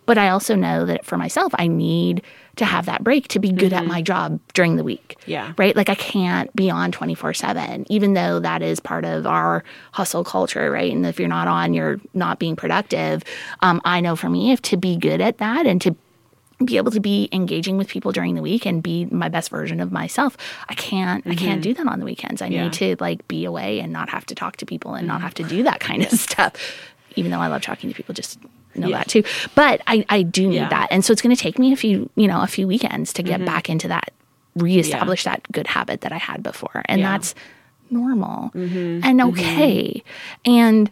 [0.07, 2.23] But I also know that for myself, I need
[2.57, 5.19] to have that break to be good at my job during the week.
[5.27, 5.53] Yeah.
[5.59, 5.77] Right.
[5.77, 10.25] Like I can't be on 24 7, even though that is part of our hustle
[10.25, 10.71] culture.
[10.71, 10.91] Right.
[10.93, 13.23] And if you're not on, you're not being productive.
[13.61, 15.95] Um, I know for me, if to be good at that and to
[16.65, 19.79] be able to be engaging with people during the week and be my best version
[19.81, 20.37] of myself.
[20.69, 22.43] I can't I can't do that on the weekends.
[22.43, 22.65] I Yeah.
[22.65, 25.35] need to like be away and not have to talk to people and not have
[25.35, 26.53] to do that kind of stuff.
[27.17, 28.41] Even though I love talking to people, just
[28.75, 28.99] know Yeah.
[28.99, 29.23] that too.
[29.55, 30.63] But I, I do need Yeah.
[30.63, 30.71] Mm-hmm.
[30.71, 30.89] that.
[30.91, 33.23] And so it's going to take me a few, you know, a few weekends to
[33.23, 34.13] get back into that,
[34.57, 36.83] reestablish that good habit that I had before.
[36.87, 37.03] And.
[37.03, 37.13] Mm-hmm.
[37.13, 37.35] that's
[37.91, 40.03] normal and okay.
[40.45, 40.91] And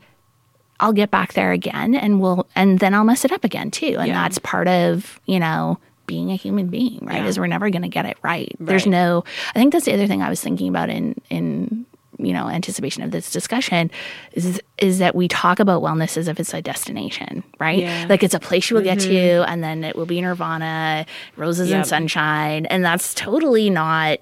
[0.80, 3.96] I'll get back there again and we'll, and then I'll mess it up again too.
[3.98, 4.14] And Yeah.
[4.22, 7.22] that's part of, you know, being a human being, right?
[7.22, 7.26] Yeah.
[7.26, 8.54] Is we're never going to get it right.
[8.60, 11.84] There's no, I think that's the other thing I was thinking about in, in,
[12.18, 13.90] you know, anticipation of this discussion
[14.32, 17.80] is is that we talk about wellness as if it's a destination, right?
[17.80, 18.00] Yeah.
[18.02, 18.10] Mm-hmm.
[18.10, 21.04] Like it's a place you will get to, and then it will be nirvana,
[21.36, 24.18] roses and sunshine, and that's totally not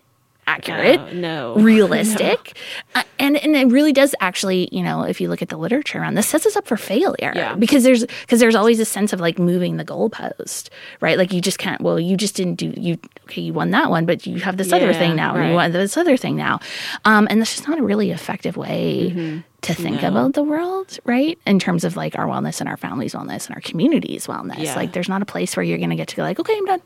[0.46, 1.62] accurate No, no.
[1.62, 2.56] realistic
[2.94, 5.98] Uh, and and it really does actually you know if you look at the literature
[5.98, 7.54] around this sets us up for failure Yeah.
[7.54, 10.68] because there's because there's always a sense of like moving the goalpost
[11.00, 13.90] right like you just can't well you just didn't do you okay you won that
[13.90, 16.60] one but you have this other thing now and you want this other thing now
[17.04, 20.02] um and that's just not a really effective way to think Mm-hmm.
[20.02, 20.08] No.
[20.08, 23.54] about the world right in terms of like our wellness and our family's wellness and
[23.54, 24.74] our community's wellness Yeah.
[24.76, 26.66] like there's not a place where you're going to get to go like okay i'm
[26.66, 26.82] done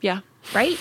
[0.00, 0.20] Yeah.
[0.54, 0.78] right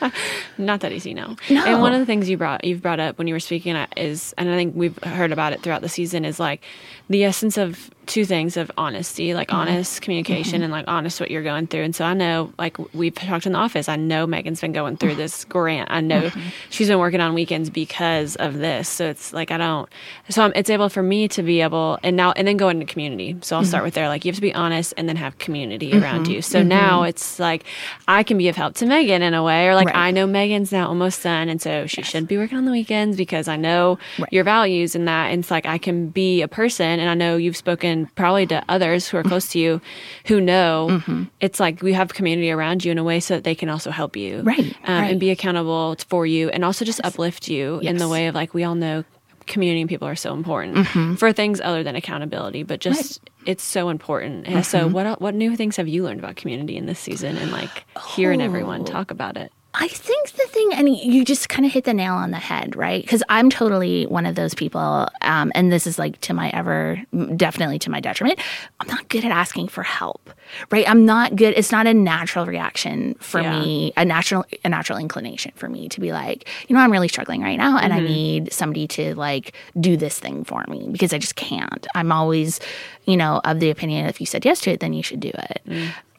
[0.58, 1.36] Not that easy, no.
[1.48, 1.64] No.
[1.64, 3.86] And one of the things you brought you've brought up when you were speaking uh,
[3.96, 6.62] is, and I think we've heard about it throughout the season, is like
[7.08, 9.60] the essence of two things of honesty, like Mm-hmm.
[9.60, 11.82] honest communication and like honest what you're going through.
[11.84, 14.96] And so I know, like we've talked in the office, I know Megan's been going
[14.96, 15.90] through this grant.
[15.90, 16.48] I know Mm-hmm.
[16.70, 18.88] she's been working on weekends because of this.
[18.88, 19.88] So it's like I don't.
[20.28, 22.84] So I'm, it's able for me to be able, and now and then go into
[22.84, 23.36] community.
[23.42, 23.68] So I'll Mm-hmm.
[23.68, 24.08] start with there.
[24.08, 26.42] Like you have to be honest and then have community around you.
[26.42, 27.64] So now it's like
[28.08, 29.96] I can be of help to Megan in a way, or like Right.
[29.96, 33.16] I know Megan's now almost done, and so she should be working on the weekends
[33.16, 34.32] because I know Right.
[34.32, 35.26] your values and that.
[35.30, 38.62] And it's like I can be a person, and I know you've spoken probably to
[38.68, 39.80] others who are close to you
[40.26, 41.24] who know Mm-hmm.
[41.40, 43.90] it's like we have community around you in a way so that they can also
[43.90, 45.10] help you, Right, Um, right.
[45.10, 48.54] and be accountable for you, and also just uplift you in the way of like
[48.54, 49.04] we all know
[49.46, 51.14] community and people are so important Mm-hmm.
[51.16, 54.46] for things other than accountability, but just it's so important.
[54.46, 54.92] And so, Mm-hmm.
[54.94, 57.84] what what new things have you learned about community in this season, and like
[58.14, 58.44] hearing Oh.
[58.44, 59.50] everyone talk about it?
[59.72, 62.74] I think the thing, and you just kind of hit the nail on the head,
[62.74, 63.00] right?
[63.02, 67.00] Because I'm totally one of those people, um, and this is like to my ever,
[67.36, 68.40] definitely to my detriment.
[68.80, 70.28] I'm not good at asking for help,
[70.72, 70.88] right?
[70.90, 71.54] I'm not good.
[71.56, 73.60] It's not a natural reaction for Yeah.
[73.60, 77.08] me, a natural, a natural inclination for me to be like, you know, I'm really
[77.08, 81.12] struggling right now, and I need somebody to like do this thing for me because
[81.12, 81.86] I just can't.
[81.94, 82.58] I'm always,
[83.04, 85.30] you know, of the opinion if you said yes to it, then you should do
[85.32, 85.62] it,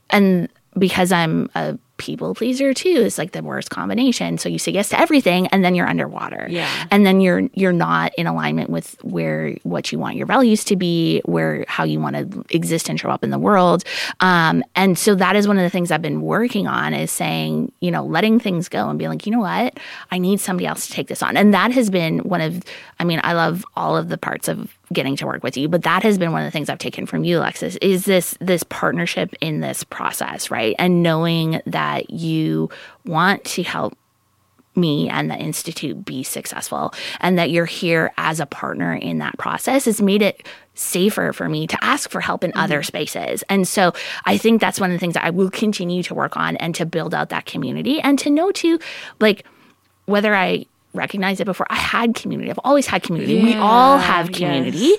[0.10, 0.48] and
[0.80, 4.38] because I'm a people pleaser too is like the worst combination.
[4.38, 6.48] So you say yes to everything and then you're underwater.
[6.50, 6.70] Yeah.
[6.90, 10.76] And then you're you're not in alignment with where what you want your values to
[10.76, 13.84] be, where how you want to exist and show up in the world.
[14.20, 17.72] Um, and so that is one of the things I've been working on is saying,
[17.80, 19.80] you know, letting things go and being like, you know what?
[20.10, 21.38] I need somebody else to take this on.
[21.38, 22.64] And that has been one of
[23.00, 25.84] I mean, I love all of the parts of getting to work with you, but
[25.84, 28.64] that has been one of the things I've taken from you, Alexis, is this this
[28.64, 30.76] partnership in this process, right?
[30.78, 32.69] And knowing that you
[33.06, 33.97] want to help
[34.75, 39.38] me and the institute be successful and that you're here as a partner in that
[39.38, 42.84] process has made it safer for me to ask for help in other mm-hmm.
[42.86, 43.43] spaces.
[43.49, 43.93] And so
[44.25, 46.73] i think that's one of the things that i will continue to work on and
[46.75, 48.80] to build out that community and to know too
[49.19, 49.45] like
[50.06, 52.49] whether i recognize it before i had community.
[52.49, 53.41] I've always had community.
[53.43, 54.97] We all Yeah, have yes.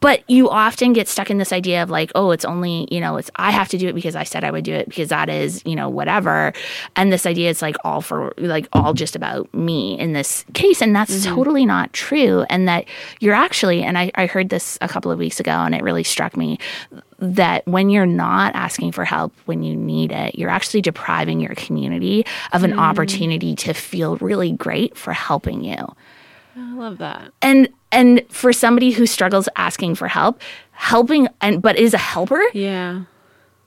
[0.00, 3.16] But you often get stuck in this idea of like oh it's only you know
[3.16, 5.28] it's i have to do it because i said i would do it because that
[5.28, 6.52] is you know whatever.
[6.96, 10.80] And this idea is like all for like all just about me in this case.
[10.80, 11.34] And that's mm-hmm.
[11.34, 12.44] totally not true.
[12.48, 12.86] And that
[13.20, 16.04] you're actually and I, I heard this a couple of weeks ago and it really
[16.04, 16.58] struck me
[17.18, 21.52] that when you're not asking for help when you need it you're actually depriving your
[21.56, 22.78] community of an mm.
[22.78, 25.84] opportunity to feel really great for helping you
[26.58, 27.32] I love that.
[27.42, 30.40] and and for somebody who struggles asking for help
[30.72, 33.02] helping and but is a helper Yeah.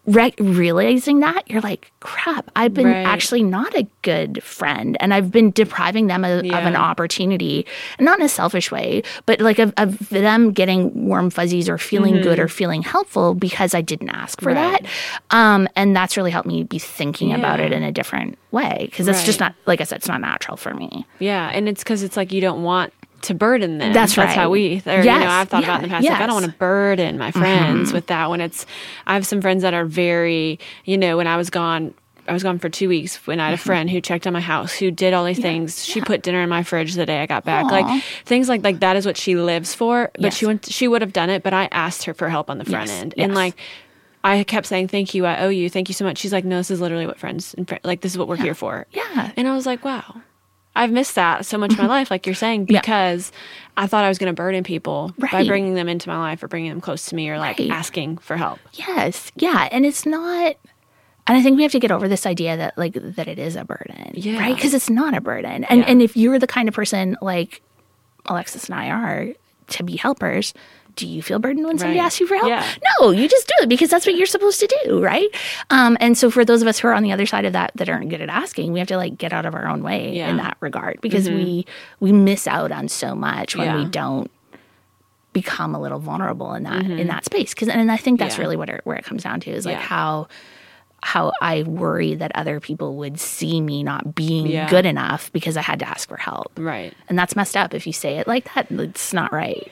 [0.06, 3.06] Re- realizing that you're like crap i've been Right.
[3.06, 6.82] actually not a good friend and i've been depriving them of, of an Yeah.
[6.82, 7.66] opportunity
[8.00, 12.22] not in a selfish way but like of, of them getting warm fuzzies or feeling
[12.22, 14.72] good or feeling helpful because i didn't ask for Mm-hmm.
[14.74, 14.84] Right.
[15.30, 18.88] that um, and that's really helped me be thinking about it in a different way
[18.90, 21.84] because it's just not like i said it's not natural for me Yeah, and it's
[21.84, 22.92] because it's like you don't want
[23.24, 23.94] to burden them.
[23.94, 24.26] That's right.
[24.26, 26.26] That's how we, or, you know, I've thought about in the yeah, past, like, I
[26.26, 27.40] don't want to burden my mm-hmm.
[27.40, 28.66] friends with that when it's,
[29.08, 31.94] I have some friends that are very, you know, when I was gone,
[32.28, 33.66] I was gone for two weeks when I had a mm-hmm.
[33.66, 35.84] friend who checked on my house, who did all these things.
[35.84, 37.66] She put dinner in my fridge the day I got back.
[37.66, 37.70] Aw.
[37.70, 40.12] Like things like like that is what she lives for.
[40.14, 40.38] But Yes.
[40.38, 42.66] she went she would have done it, but I asked her for help on the
[42.66, 43.14] front Yes, end.
[43.18, 43.56] And like
[44.24, 46.20] I kept saying, Thank you, I owe you, thank you so much.
[46.20, 48.36] She's like, No, this is literally what friends and fri- like this is what we're
[48.36, 48.86] here for.
[48.92, 49.32] Yeah.
[49.36, 50.21] And I was like, Wow.
[50.76, 51.92] I've missed that so much in my mm-hmm.
[51.92, 52.80] life, like you're saying, Yeah.
[52.80, 53.32] because
[53.76, 56.48] I thought I was going to burden people by bringing them into my life or
[56.48, 57.70] bringing them close to me or like Right.
[57.70, 58.60] asking for help.
[58.74, 59.32] Yes.
[59.36, 59.68] Yeah.
[59.72, 60.56] And it's not
[61.28, 63.56] and I think we have to get over this idea that like that it is
[63.56, 64.12] a burden.
[64.16, 64.40] Yeah.
[64.40, 64.56] Right?
[64.56, 65.66] Because it's not a burden.
[65.66, 65.86] And Yeah.
[65.88, 67.62] and if you're the kind of person like
[68.26, 69.28] Alexis and I are
[69.68, 70.54] to be helpers,
[70.96, 72.06] do you feel burdened when somebody Right.
[72.06, 72.50] asks you for help?
[72.50, 72.66] Yeah.
[73.00, 75.30] No, you just do it because that's what you're supposed to do, right?
[75.70, 77.72] Um, and so for those of us who are on the other side of that
[77.76, 80.16] that aren't good at asking, we have to like get out of our own way
[80.16, 80.30] Yeah.
[80.30, 81.66] in that regard because we
[82.00, 84.30] we miss out on so much when we don't
[85.34, 88.42] become a little vulnerable in that in that space because and I think that's Yeah.
[88.44, 89.82] really what it, where it comes down to is like Yeah.
[89.82, 90.28] how
[91.04, 94.70] how I worry that other people would see me not being Yeah.
[94.70, 96.52] good enough because I had to ask for help.
[96.58, 96.94] Right.
[97.10, 98.68] And that's messed up if you say it like that.
[98.70, 99.68] It's not right.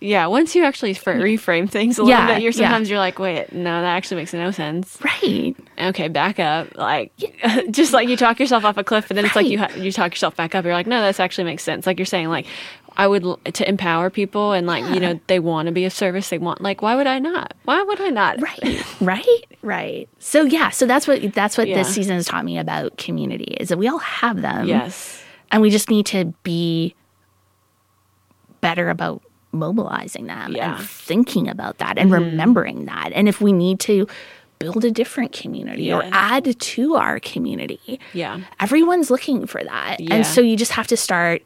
[0.00, 0.26] Yeah.
[0.28, 2.58] Once you actually fr- reframe things a little Yeah, bit, you're yeah.
[2.68, 4.98] sometimes you're like, wait, no, that actually makes no sense.
[5.04, 5.54] Right.
[5.78, 6.74] Okay, back up.
[6.76, 7.12] Like,
[7.70, 9.92] just like you talk yourself off a cliff, and then it's like you ha- you
[9.92, 10.64] talk yourself back up.
[10.64, 11.86] You're like, no, this actually makes sense.
[11.86, 12.46] Like you're saying, like
[12.96, 16.30] I would to empower people, and like you know, they want to be of service.
[16.30, 17.54] They want like, why would I not?
[17.64, 18.40] Why would I not?
[18.40, 18.84] Right.
[19.00, 19.46] right.
[19.62, 20.08] Right.
[20.18, 21.76] So yeah, so that's what that's what Yeah.
[21.76, 24.66] this season has taught me about community is that we all have them.
[24.66, 25.22] Yes.
[25.52, 26.94] And we just need to be
[28.60, 30.72] better about mobilizing them Yeah.
[30.72, 30.80] Mm-hmm.
[30.80, 33.10] and thinking about that and remembering that.
[33.14, 34.06] And if we need to
[34.58, 38.40] build a different community or add to our community, Yeah.
[38.58, 40.00] everyone's looking for that.
[40.00, 40.14] Yeah.
[40.14, 41.42] And so you just have to start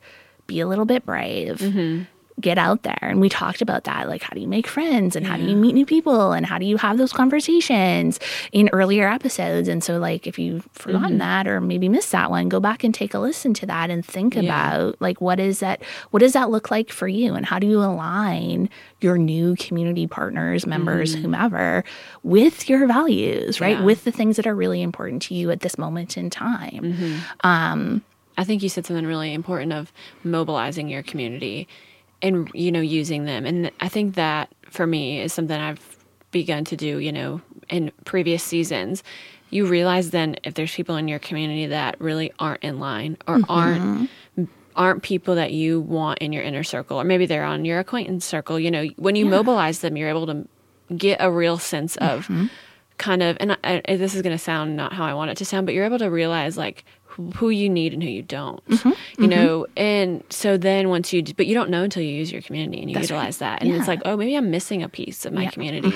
[0.50, 1.58] be a little bit brave.
[1.58, 2.02] Mm-hmm.
[2.40, 2.96] Get out there.
[3.02, 4.08] And we talked about that.
[4.08, 6.56] Like, how do you make friends and how do you meet new people and how
[6.58, 8.18] do you have those conversations
[8.50, 9.68] in earlier episodes?
[9.68, 12.94] And so, like, if you've forgotten that or maybe missed that one, go back and
[12.94, 14.42] take a listen to that and think Yeah.
[14.44, 15.82] about, like, what is that?
[16.12, 17.34] What does that look like for you?
[17.34, 18.70] And how do you align
[19.02, 21.84] your new community partners, members, whomever,
[22.22, 23.74] with your values, right?
[23.74, 23.82] Mm-hmm.
[23.82, 23.86] Yeah.
[23.86, 26.96] With the things that are really important to you at this moment in time.
[27.44, 27.98] Mm-hmm.
[28.36, 29.92] I think you said something really important of
[30.24, 31.68] mobilizing your community
[32.22, 33.46] and you know using them.
[33.46, 35.98] And I think that for me is something I've
[36.30, 39.02] begun to do, you know, in previous seasons.
[39.50, 43.38] You realize then if there's people in your community that really aren't in line or
[43.38, 43.50] mm-hmm.
[43.50, 44.10] aren't
[44.76, 48.24] aren't people that you want in your inner circle or maybe they're on your acquaintance
[48.24, 50.46] circle, you know, when you mobilize them, you're able to
[50.96, 52.46] get a real sense of mm-hmm.
[52.96, 55.36] kind of and I, I, this is going to sound not how I want it
[55.38, 56.84] to sound, but you're able to realize like
[57.36, 58.64] who, you need and who you don't.
[58.66, 59.22] Mm-hmm.
[59.22, 62.42] You know, and so then once you, but you don't know until you use your
[62.42, 63.16] community and you That's right.
[63.16, 63.76] utilize that, and Yeah.
[63.78, 65.50] it's like, oh, maybe I'm missing a piece of my Yeah.
[65.50, 65.92] community.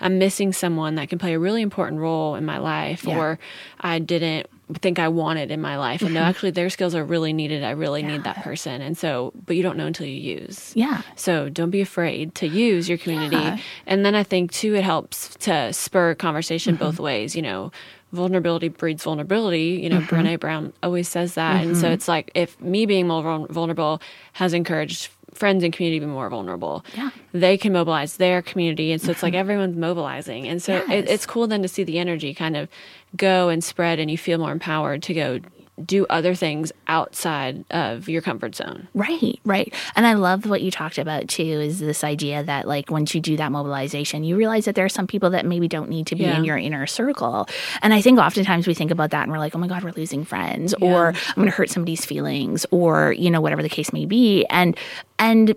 [0.00, 3.18] I'm missing someone that can play a really important role in my life, Yeah.
[3.18, 3.38] or
[3.80, 4.46] I didn't
[4.80, 7.62] think I wanted in my life, and no, actually their skills are really needed.
[7.62, 10.72] I really need that person, and so, but you don't know until you use.
[10.74, 11.02] Yeah.
[11.14, 13.36] So don't be afraid to use your community.
[13.36, 13.58] Yeah.
[13.86, 16.84] And then I think too, it helps to spur conversation Mm-hmm.
[16.84, 17.36] both ways.
[17.36, 17.70] You know,
[18.12, 19.80] vulnerability breeds vulnerability.
[19.82, 20.14] You know, Mm-hmm.
[20.14, 21.64] Brene Brown always says that.
[21.64, 24.00] And so it's like if me being more vulnerable
[24.34, 27.08] has encouraged friends and community to be more vulnerable, Yeah.
[27.10, 27.40] Mm-hmm.
[27.40, 28.92] they can mobilize their community.
[28.92, 30.46] And so it's like everyone's mobilizing.
[30.46, 32.68] And so it, it's cool then to see the energy kind of
[33.16, 35.40] go and spread and you feel more empowered to go
[35.86, 38.88] do other things outside of your comfort zone.
[38.94, 39.72] Right, right.
[39.96, 43.20] And I love what you talked about too is this idea that like once you
[43.22, 46.14] do that mobilization, you realize that there are some people that maybe don't need to
[46.14, 46.36] be Yeah.
[46.36, 47.48] in your inner circle.
[47.80, 49.92] And I think oftentimes we think about that and we're like, "Oh my god, we're
[49.92, 53.92] losing friends," or "I'm going to hurt somebody's feelings," or you know whatever the case
[53.94, 54.44] may be.
[54.50, 54.76] And
[55.18, 55.54] and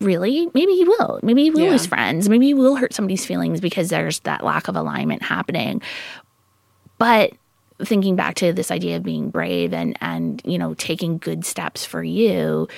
[0.00, 1.70] really maybe you will maybe you will Yeah.
[1.70, 5.80] lose friends maybe you will hurt somebody's feelings because there's that lack of alignment happening
[6.98, 7.30] but
[7.82, 11.84] thinking back to this idea of being brave and and you know taking good steps
[11.84, 12.68] for you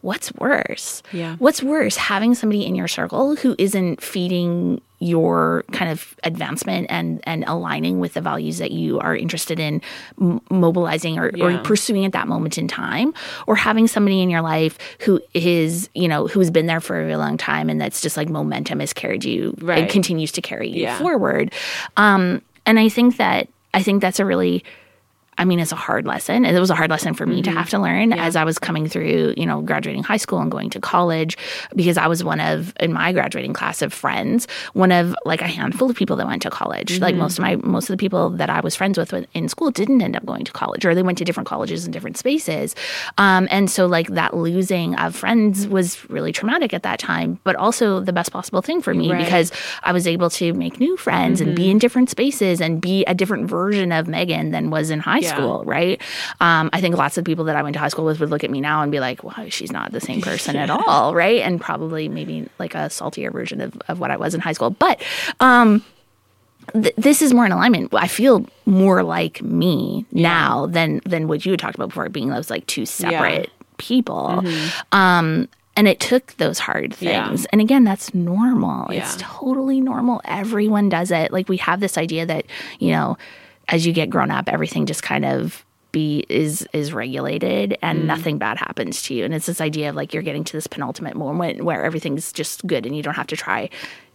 [0.00, 1.36] what's worse Yeah.
[1.36, 7.20] what's worse having somebody in your circle who isn't feeding your kind of advancement and
[7.24, 9.80] and aligning with the values that you are interested in
[10.20, 13.14] m- mobilizing or, or pursuing at that moment in time
[13.46, 17.04] or having somebody in your life who is you know who's been there for a
[17.04, 19.78] really long time and that's just like momentum has carried you right.
[19.82, 20.98] and continues to carry you Yeah.
[20.98, 21.52] forward
[21.96, 24.64] um and i think that i think that's a really
[25.38, 26.44] I mean, it's a hard lesson.
[26.44, 27.50] And it was a hard lesson for me Mm-hmm.
[27.52, 30.50] to have to learn as I was coming through, you know, graduating high school and
[30.50, 31.38] going to college
[31.74, 35.46] because I was one of, in my graduating class of friends, one of like a
[35.48, 36.92] handful of people that went to college.
[36.94, 37.02] Mm-hmm.
[37.02, 39.70] Like most of my, most of the people that I was friends with in school
[39.70, 42.74] didn't end up going to college or they went to different colleges in different spaces.
[43.16, 47.56] Um, and so, like, that losing of friends was really traumatic at that time, but
[47.56, 49.24] also the best possible thing for me Right.
[49.24, 49.50] because
[49.82, 51.56] I was able to make new friends and Mm-hmm.
[51.56, 55.20] be in different spaces and be a different version of Megan than was in high
[55.22, 55.34] Yeah.
[55.34, 56.00] school, right?
[56.40, 58.44] Um, I think lots of people that I went to high school with would look
[58.44, 61.40] at me now and be like, wow, she's not the same person at all, right?
[61.40, 64.70] And probably maybe like a saltier version of, of what I was in high school.
[64.70, 65.02] But
[65.40, 65.84] um,
[66.74, 67.92] th- this is more in alignment.
[67.94, 72.28] I feel more like me now than than what you had talked about before, being
[72.30, 74.42] those like two separate people.
[74.92, 77.04] Um, and it took those hard Mm-hmm.
[77.04, 77.28] Yeah.
[77.28, 77.46] things.
[77.46, 78.88] And again, that's normal.
[78.90, 80.20] It's totally normal.
[80.24, 81.32] Everyone does it.
[81.32, 82.44] Like we have this idea that
[82.78, 83.16] you know,
[83.72, 88.06] as you get grown up, everything just kind of be is is regulated and Mm-hmm.
[88.06, 90.66] nothing bad happens to you and it's this idea of like you're getting to this
[90.66, 93.68] penultimate moment where everything's just good and you don't have to try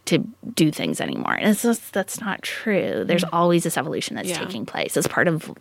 [0.06, 0.18] to
[0.56, 4.42] do things anymore and it's just that's not true there's always this evolution that's Mm-hmm.
[4.42, 4.48] Yeah.
[4.48, 5.54] taking place as part of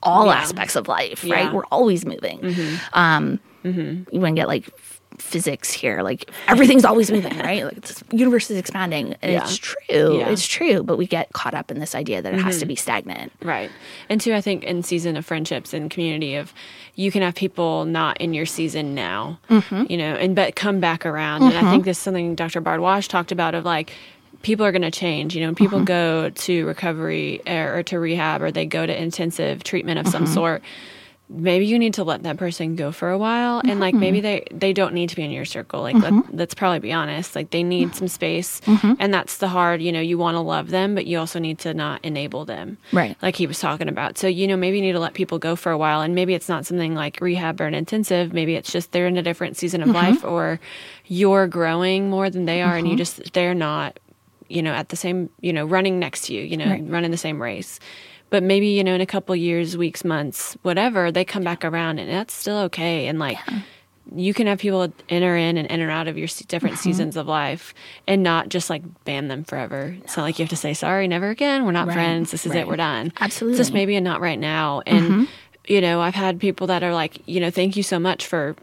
[0.00, 0.34] all Yeah.
[0.34, 1.34] aspects of life Yeah.
[1.34, 2.38] right we're always moving
[2.92, 4.68] um you want to get like
[5.18, 9.42] physics here like everything's always moving right like the universe is expanding and Yeah.
[9.42, 10.28] it's true Yeah.
[10.28, 12.68] it's true but we get caught up in this idea that it has to mm-hmm.
[12.68, 13.70] be stagnant Right.
[14.08, 16.52] And two, I think in season of friendships and community of
[16.94, 19.84] you can have people not in your season now, mm-hmm.
[19.88, 21.42] you know, and but come back around.
[21.42, 21.82] And I think mm-hmm.
[21.82, 22.60] this is something Dr.
[22.60, 23.92] Bardwash talked about of like
[24.42, 25.34] people are going to change.
[25.34, 29.02] You know, when people go to recovery or, or to rehab or they go to
[29.02, 30.62] intensive treatment of some sort.
[31.30, 34.00] Maybe you need to let that person go for a while, and like mm-hmm.
[34.00, 35.82] maybe they they don't need to be in your circle.
[35.82, 36.36] Like let, mm-hmm.
[36.36, 37.36] let's probably be honest.
[37.36, 38.94] Like they need some space, mm-hmm.
[38.98, 39.82] and that's the hard.
[39.82, 42.78] You know, you want to love them, but you also need to not enable them
[42.92, 43.16] Right.
[43.22, 44.16] like he was talking about.
[44.18, 46.00] So, you know, maybe you need to let people go for a while.
[46.00, 48.32] And maybe it's not something like rehab or an intensive.
[48.32, 50.58] Maybe it's just they're in a different season of life or
[51.06, 53.98] you're growing more than they are and you just, they're not,
[54.48, 56.82] you know, at the same, you know, running next to you, you know, Right.
[56.86, 57.78] running the same race.
[58.30, 61.98] But maybe, you know, in a couple years, weeks, months, whatever, they come back around
[61.98, 63.06] and that's still okay.
[63.06, 63.38] And like,
[64.14, 66.82] you can have people enter in and enter out of your different Mm-hmm.
[66.82, 67.74] seasons of life
[68.06, 69.96] and not just like ban them forever.
[70.02, 71.64] It's not like you have to say, sorry, never again.
[71.64, 72.30] We're not Right, friends.
[72.30, 72.60] This is right.
[72.60, 72.68] it.
[72.68, 73.12] We're done.
[73.20, 73.58] Absolutely.
[73.58, 74.82] It's just maybe a not right now.
[74.86, 75.28] And,
[75.66, 78.56] you know, I've had people that are like, you know, thank you so much for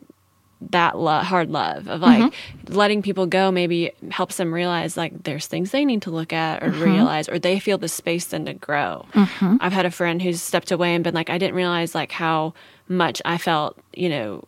[0.61, 2.23] that lo- hard love of mm-hmm.
[2.23, 2.33] like
[2.69, 6.63] letting people go maybe helps them realize like there's things they need to look at
[6.63, 6.83] or mm-hmm.
[6.83, 9.05] realize or they feel the space then to grow.
[9.13, 9.57] Mm-hmm.
[9.59, 12.53] I've had a friend who's stepped away and been like i didn't realize like how
[12.87, 14.43] much i felt you know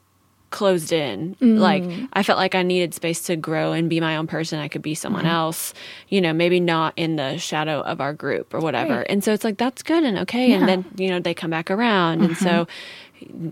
[0.49, 1.35] closed in.
[1.41, 1.59] Mm.
[1.59, 1.83] Like
[2.13, 4.59] i felt like i needed space to grow and be my own person.
[4.59, 5.73] I could be someone else
[6.07, 9.01] you know maybe not in the shadow of our group or whatever.
[9.01, 10.53] And so it's like that's good and okay.
[10.53, 12.21] And then you know they come back around.
[12.21, 12.65] And so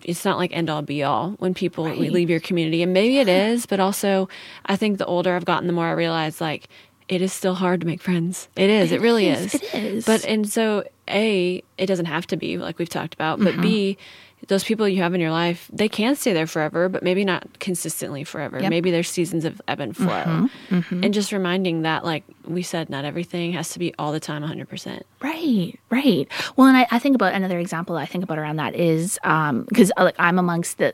[0.03, 3.27] it's not like end all be all when people leave your community and maybe it
[3.27, 4.27] is but also
[4.65, 6.67] i think the older i've gotten the more i realize like
[7.07, 8.49] it is still hard to make friends.
[8.55, 8.91] It is.
[8.91, 9.61] It, really is, is.
[9.61, 10.05] It is.
[10.05, 13.61] but and so a it doesn't have to be like we've talked about but uh-huh.
[13.61, 13.97] b
[14.47, 17.59] those people you have in your life they can stay there forever but maybe not
[17.59, 18.59] consistently forever.
[18.59, 18.69] Yep.
[18.69, 20.07] maybe there's seasons of ebb and flow.
[20.07, 20.75] Mm-hmm.
[20.75, 21.03] Mm-hmm.
[21.03, 24.43] And just reminding that like we said not everything has to be all the time
[24.43, 26.27] 100% Right, right.
[26.55, 29.63] Well, and I, I think about another example I think about around that is um,
[29.63, 30.93] because uh, like I'm amongst the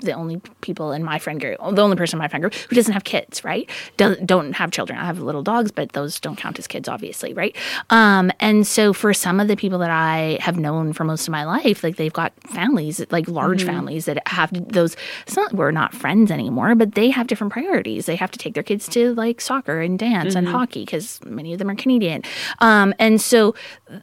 [0.00, 2.76] the only people in my friend group, the only person in my friend group who
[2.76, 3.68] doesn't have kids, right?
[3.96, 4.98] Don't, don't have children.
[4.98, 7.56] I have little dogs, but those don't count as kids, obviously, right?
[7.90, 11.32] Um, and so for some of the people that I have known for most of
[11.32, 14.96] my life, like they've got families, like large families that have those.
[15.26, 18.06] It's not we're not friends anymore, but they have different priorities.
[18.06, 21.52] They have to take their kids to like soccer and dance and hockey because many
[21.52, 22.22] of them are Canadian.
[22.58, 23.54] Um, and so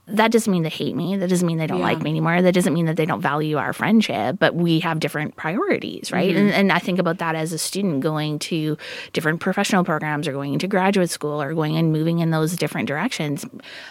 [0.07, 1.17] that doesn't mean they hate me.
[1.17, 1.83] That doesn't mean they don't Yeah.
[1.85, 2.41] like me anymore.
[2.41, 6.35] That doesn't mean that they don't value our friendship, but we have different priorities, right?
[6.35, 6.59] And, mm-hmm.
[6.59, 8.77] and I think about that as a student going to
[9.11, 12.87] different professional programs or going into graduate school or going and moving in those different
[12.87, 13.45] directions.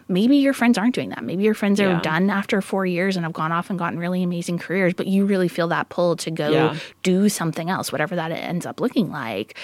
[0.08, 1.24] Maybe your friends aren't doing that.
[1.24, 2.00] Maybe your friends are Yeah.
[2.00, 5.26] done after four years and have gone off and gotten really amazing careers, but you
[5.26, 6.76] really feel that pull to go Yeah.
[7.02, 9.56] do something else, whatever that ends up looking like.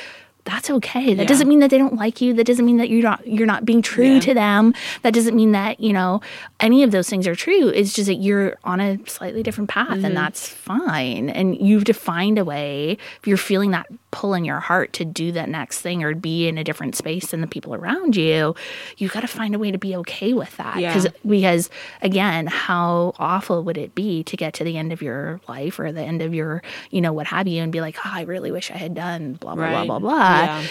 [0.49, 1.13] That's okay.
[1.15, 1.29] That Yeah.
[1.29, 2.33] doesn't mean that they don't like you.
[2.33, 4.21] That doesn't mean that you're not you're not being true Yeah.
[4.21, 4.73] to them.
[5.03, 6.23] That doesn't mean that, you know,
[6.59, 7.69] any of those things are true.
[7.69, 10.05] It's just that you're on a slightly different path Mm-hmm.
[10.07, 11.29] and that's fine.
[11.29, 14.93] And you have to find a way if you're feeling that pull in your heart
[14.95, 18.17] to do that next thing or be in a different space than the people around
[18.17, 18.55] you,
[18.97, 20.79] you got to find a way to be okay with that.
[20.79, 20.95] Yeah.
[20.95, 21.71] Because because
[22.03, 25.93] again, how awful would it be to get to the end of your life or
[25.93, 28.51] the end of your, you know, what have you and be like, "Oh, I really
[28.51, 29.87] wish I had done blah blah blah Right.
[29.87, 29.99] blah.
[29.99, 30.65] Blah." Yeah.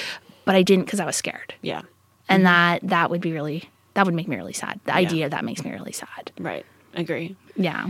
[0.45, 1.53] But I didn't because I was scared.
[1.61, 1.81] Yeah.
[2.29, 4.79] And that that would be really that would make me really sad.
[4.85, 6.31] The idea of that makes me really sad.
[6.39, 6.65] Right.
[6.95, 7.35] Agree.
[7.55, 7.89] Yeah.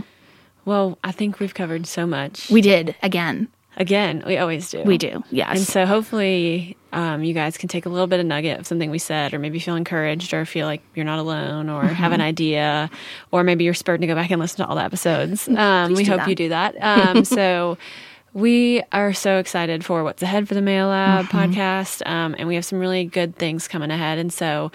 [0.64, 2.50] Well i think we've covered so much.
[2.50, 2.94] We did.
[3.02, 3.48] Again
[3.78, 7.86] again we always do we do yes And so hopefully um, you guys can take
[7.86, 10.66] a little bit of nugget of something we said, or maybe feel encouraged, or feel
[10.66, 12.88] like you're not alone, or have an idea,
[13.30, 15.46] or maybe you're spurred to go back and listen to all the episodes.
[15.48, 16.28] Um, we hope that.
[16.28, 16.76] you do that.
[16.82, 17.76] Um, so
[18.32, 22.54] we are so excited for what's ahead for the Mayo Lab podcast, um, and we
[22.54, 24.16] have some really good things coming ahead.
[24.18, 24.72] And so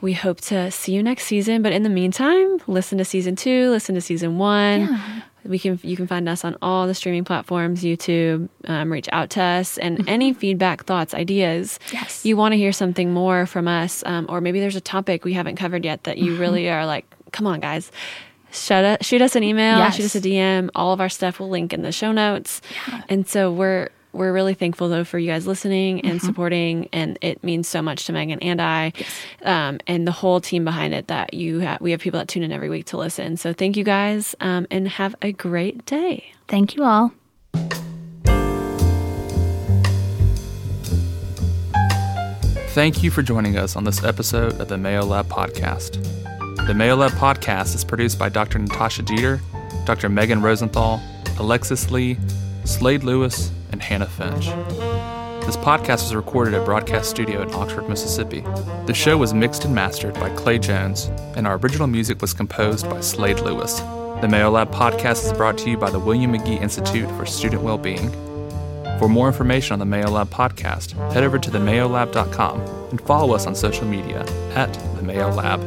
[0.00, 1.60] we hope to see you next season.
[1.60, 4.98] But in the meantime, listen to season two, listen to season one.
[5.44, 8.48] We can you can find us on all the streaming platforms, YouTube.
[8.66, 11.78] Um, reach out to us and any feedback, thoughts, ideas.
[11.92, 12.24] Yes.
[12.24, 15.32] you want to hear something more from us, um, or maybe there's a topic we
[15.32, 17.90] haven't covered yet that you really are like, come on, guys.
[18.52, 19.94] Shoot us, shoot us an email, Yes.
[19.96, 20.70] shoot us a DM.
[20.74, 22.60] All of our stuff will link in the show notes.
[23.08, 27.42] And so we're we're really thankful though for you guys listening and supporting, and it
[27.44, 28.92] means so much to Megan and I,
[29.42, 31.08] um, and the whole team behind it.
[31.08, 33.36] That you have, we have people that tune in every week to listen.
[33.36, 36.32] So thank you guys, um, and have a great day.
[36.48, 37.12] Thank you all.
[42.70, 46.00] Thank you for joining us on this episode of the Mayo Lab Podcast.
[46.68, 48.60] The Mayo Lab Podcast is produced by Dr.
[48.60, 49.40] Natasha Jeter,
[49.86, 50.08] Dr.
[50.08, 51.00] Megan Rosenthal,
[51.38, 52.16] Alexis Lee,
[52.64, 53.50] Slade Lewis,
[53.80, 54.46] and Hannah Finch.
[55.46, 58.40] This podcast was recorded at Broadcast Studio in Oxford, Mississippi.
[58.86, 62.88] The show was mixed and mastered by Clay Jones, and our original music was composed
[62.88, 63.80] by Slade Lewis.
[64.20, 67.62] The Mayo Lab Podcast is brought to you by the William Magee Institute for Student
[67.62, 68.10] Wellbeing.
[68.98, 72.60] For more information on the Mayo Lab podcast, head over to themayolab.com
[72.90, 74.20] and follow us on social media
[74.54, 75.60] at the Mayo Lab.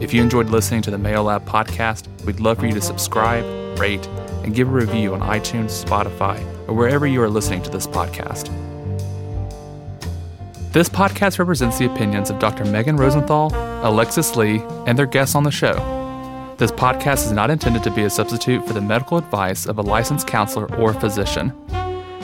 [0.00, 3.44] If you enjoyed listening to the Mayo Lab podcast, we'd love for you to subscribe,
[3.80, 4.06] rate,
[4.44, 6.40] and give a review on iTunes, Spotify,
[6.72, 8.46] or wherever you are listening to this podcast.
[10.72, 12.64] This podcast represents the opinions of Dr.
[12.64, 13.50] Megan Rosenthal,
[13.86, 15.74] Alexis Lee, and their guests on the show.
[16.56, 19.82] This podcast is not intended to be a substitute for the medical advice of a
[19.82, 21.52] licensed counselor or physician.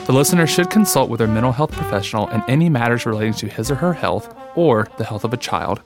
[0.07, 3.69] The listener should consult with their mental health professional in any matters relating to his
[3.69, 5.81] or her health or the health of a child.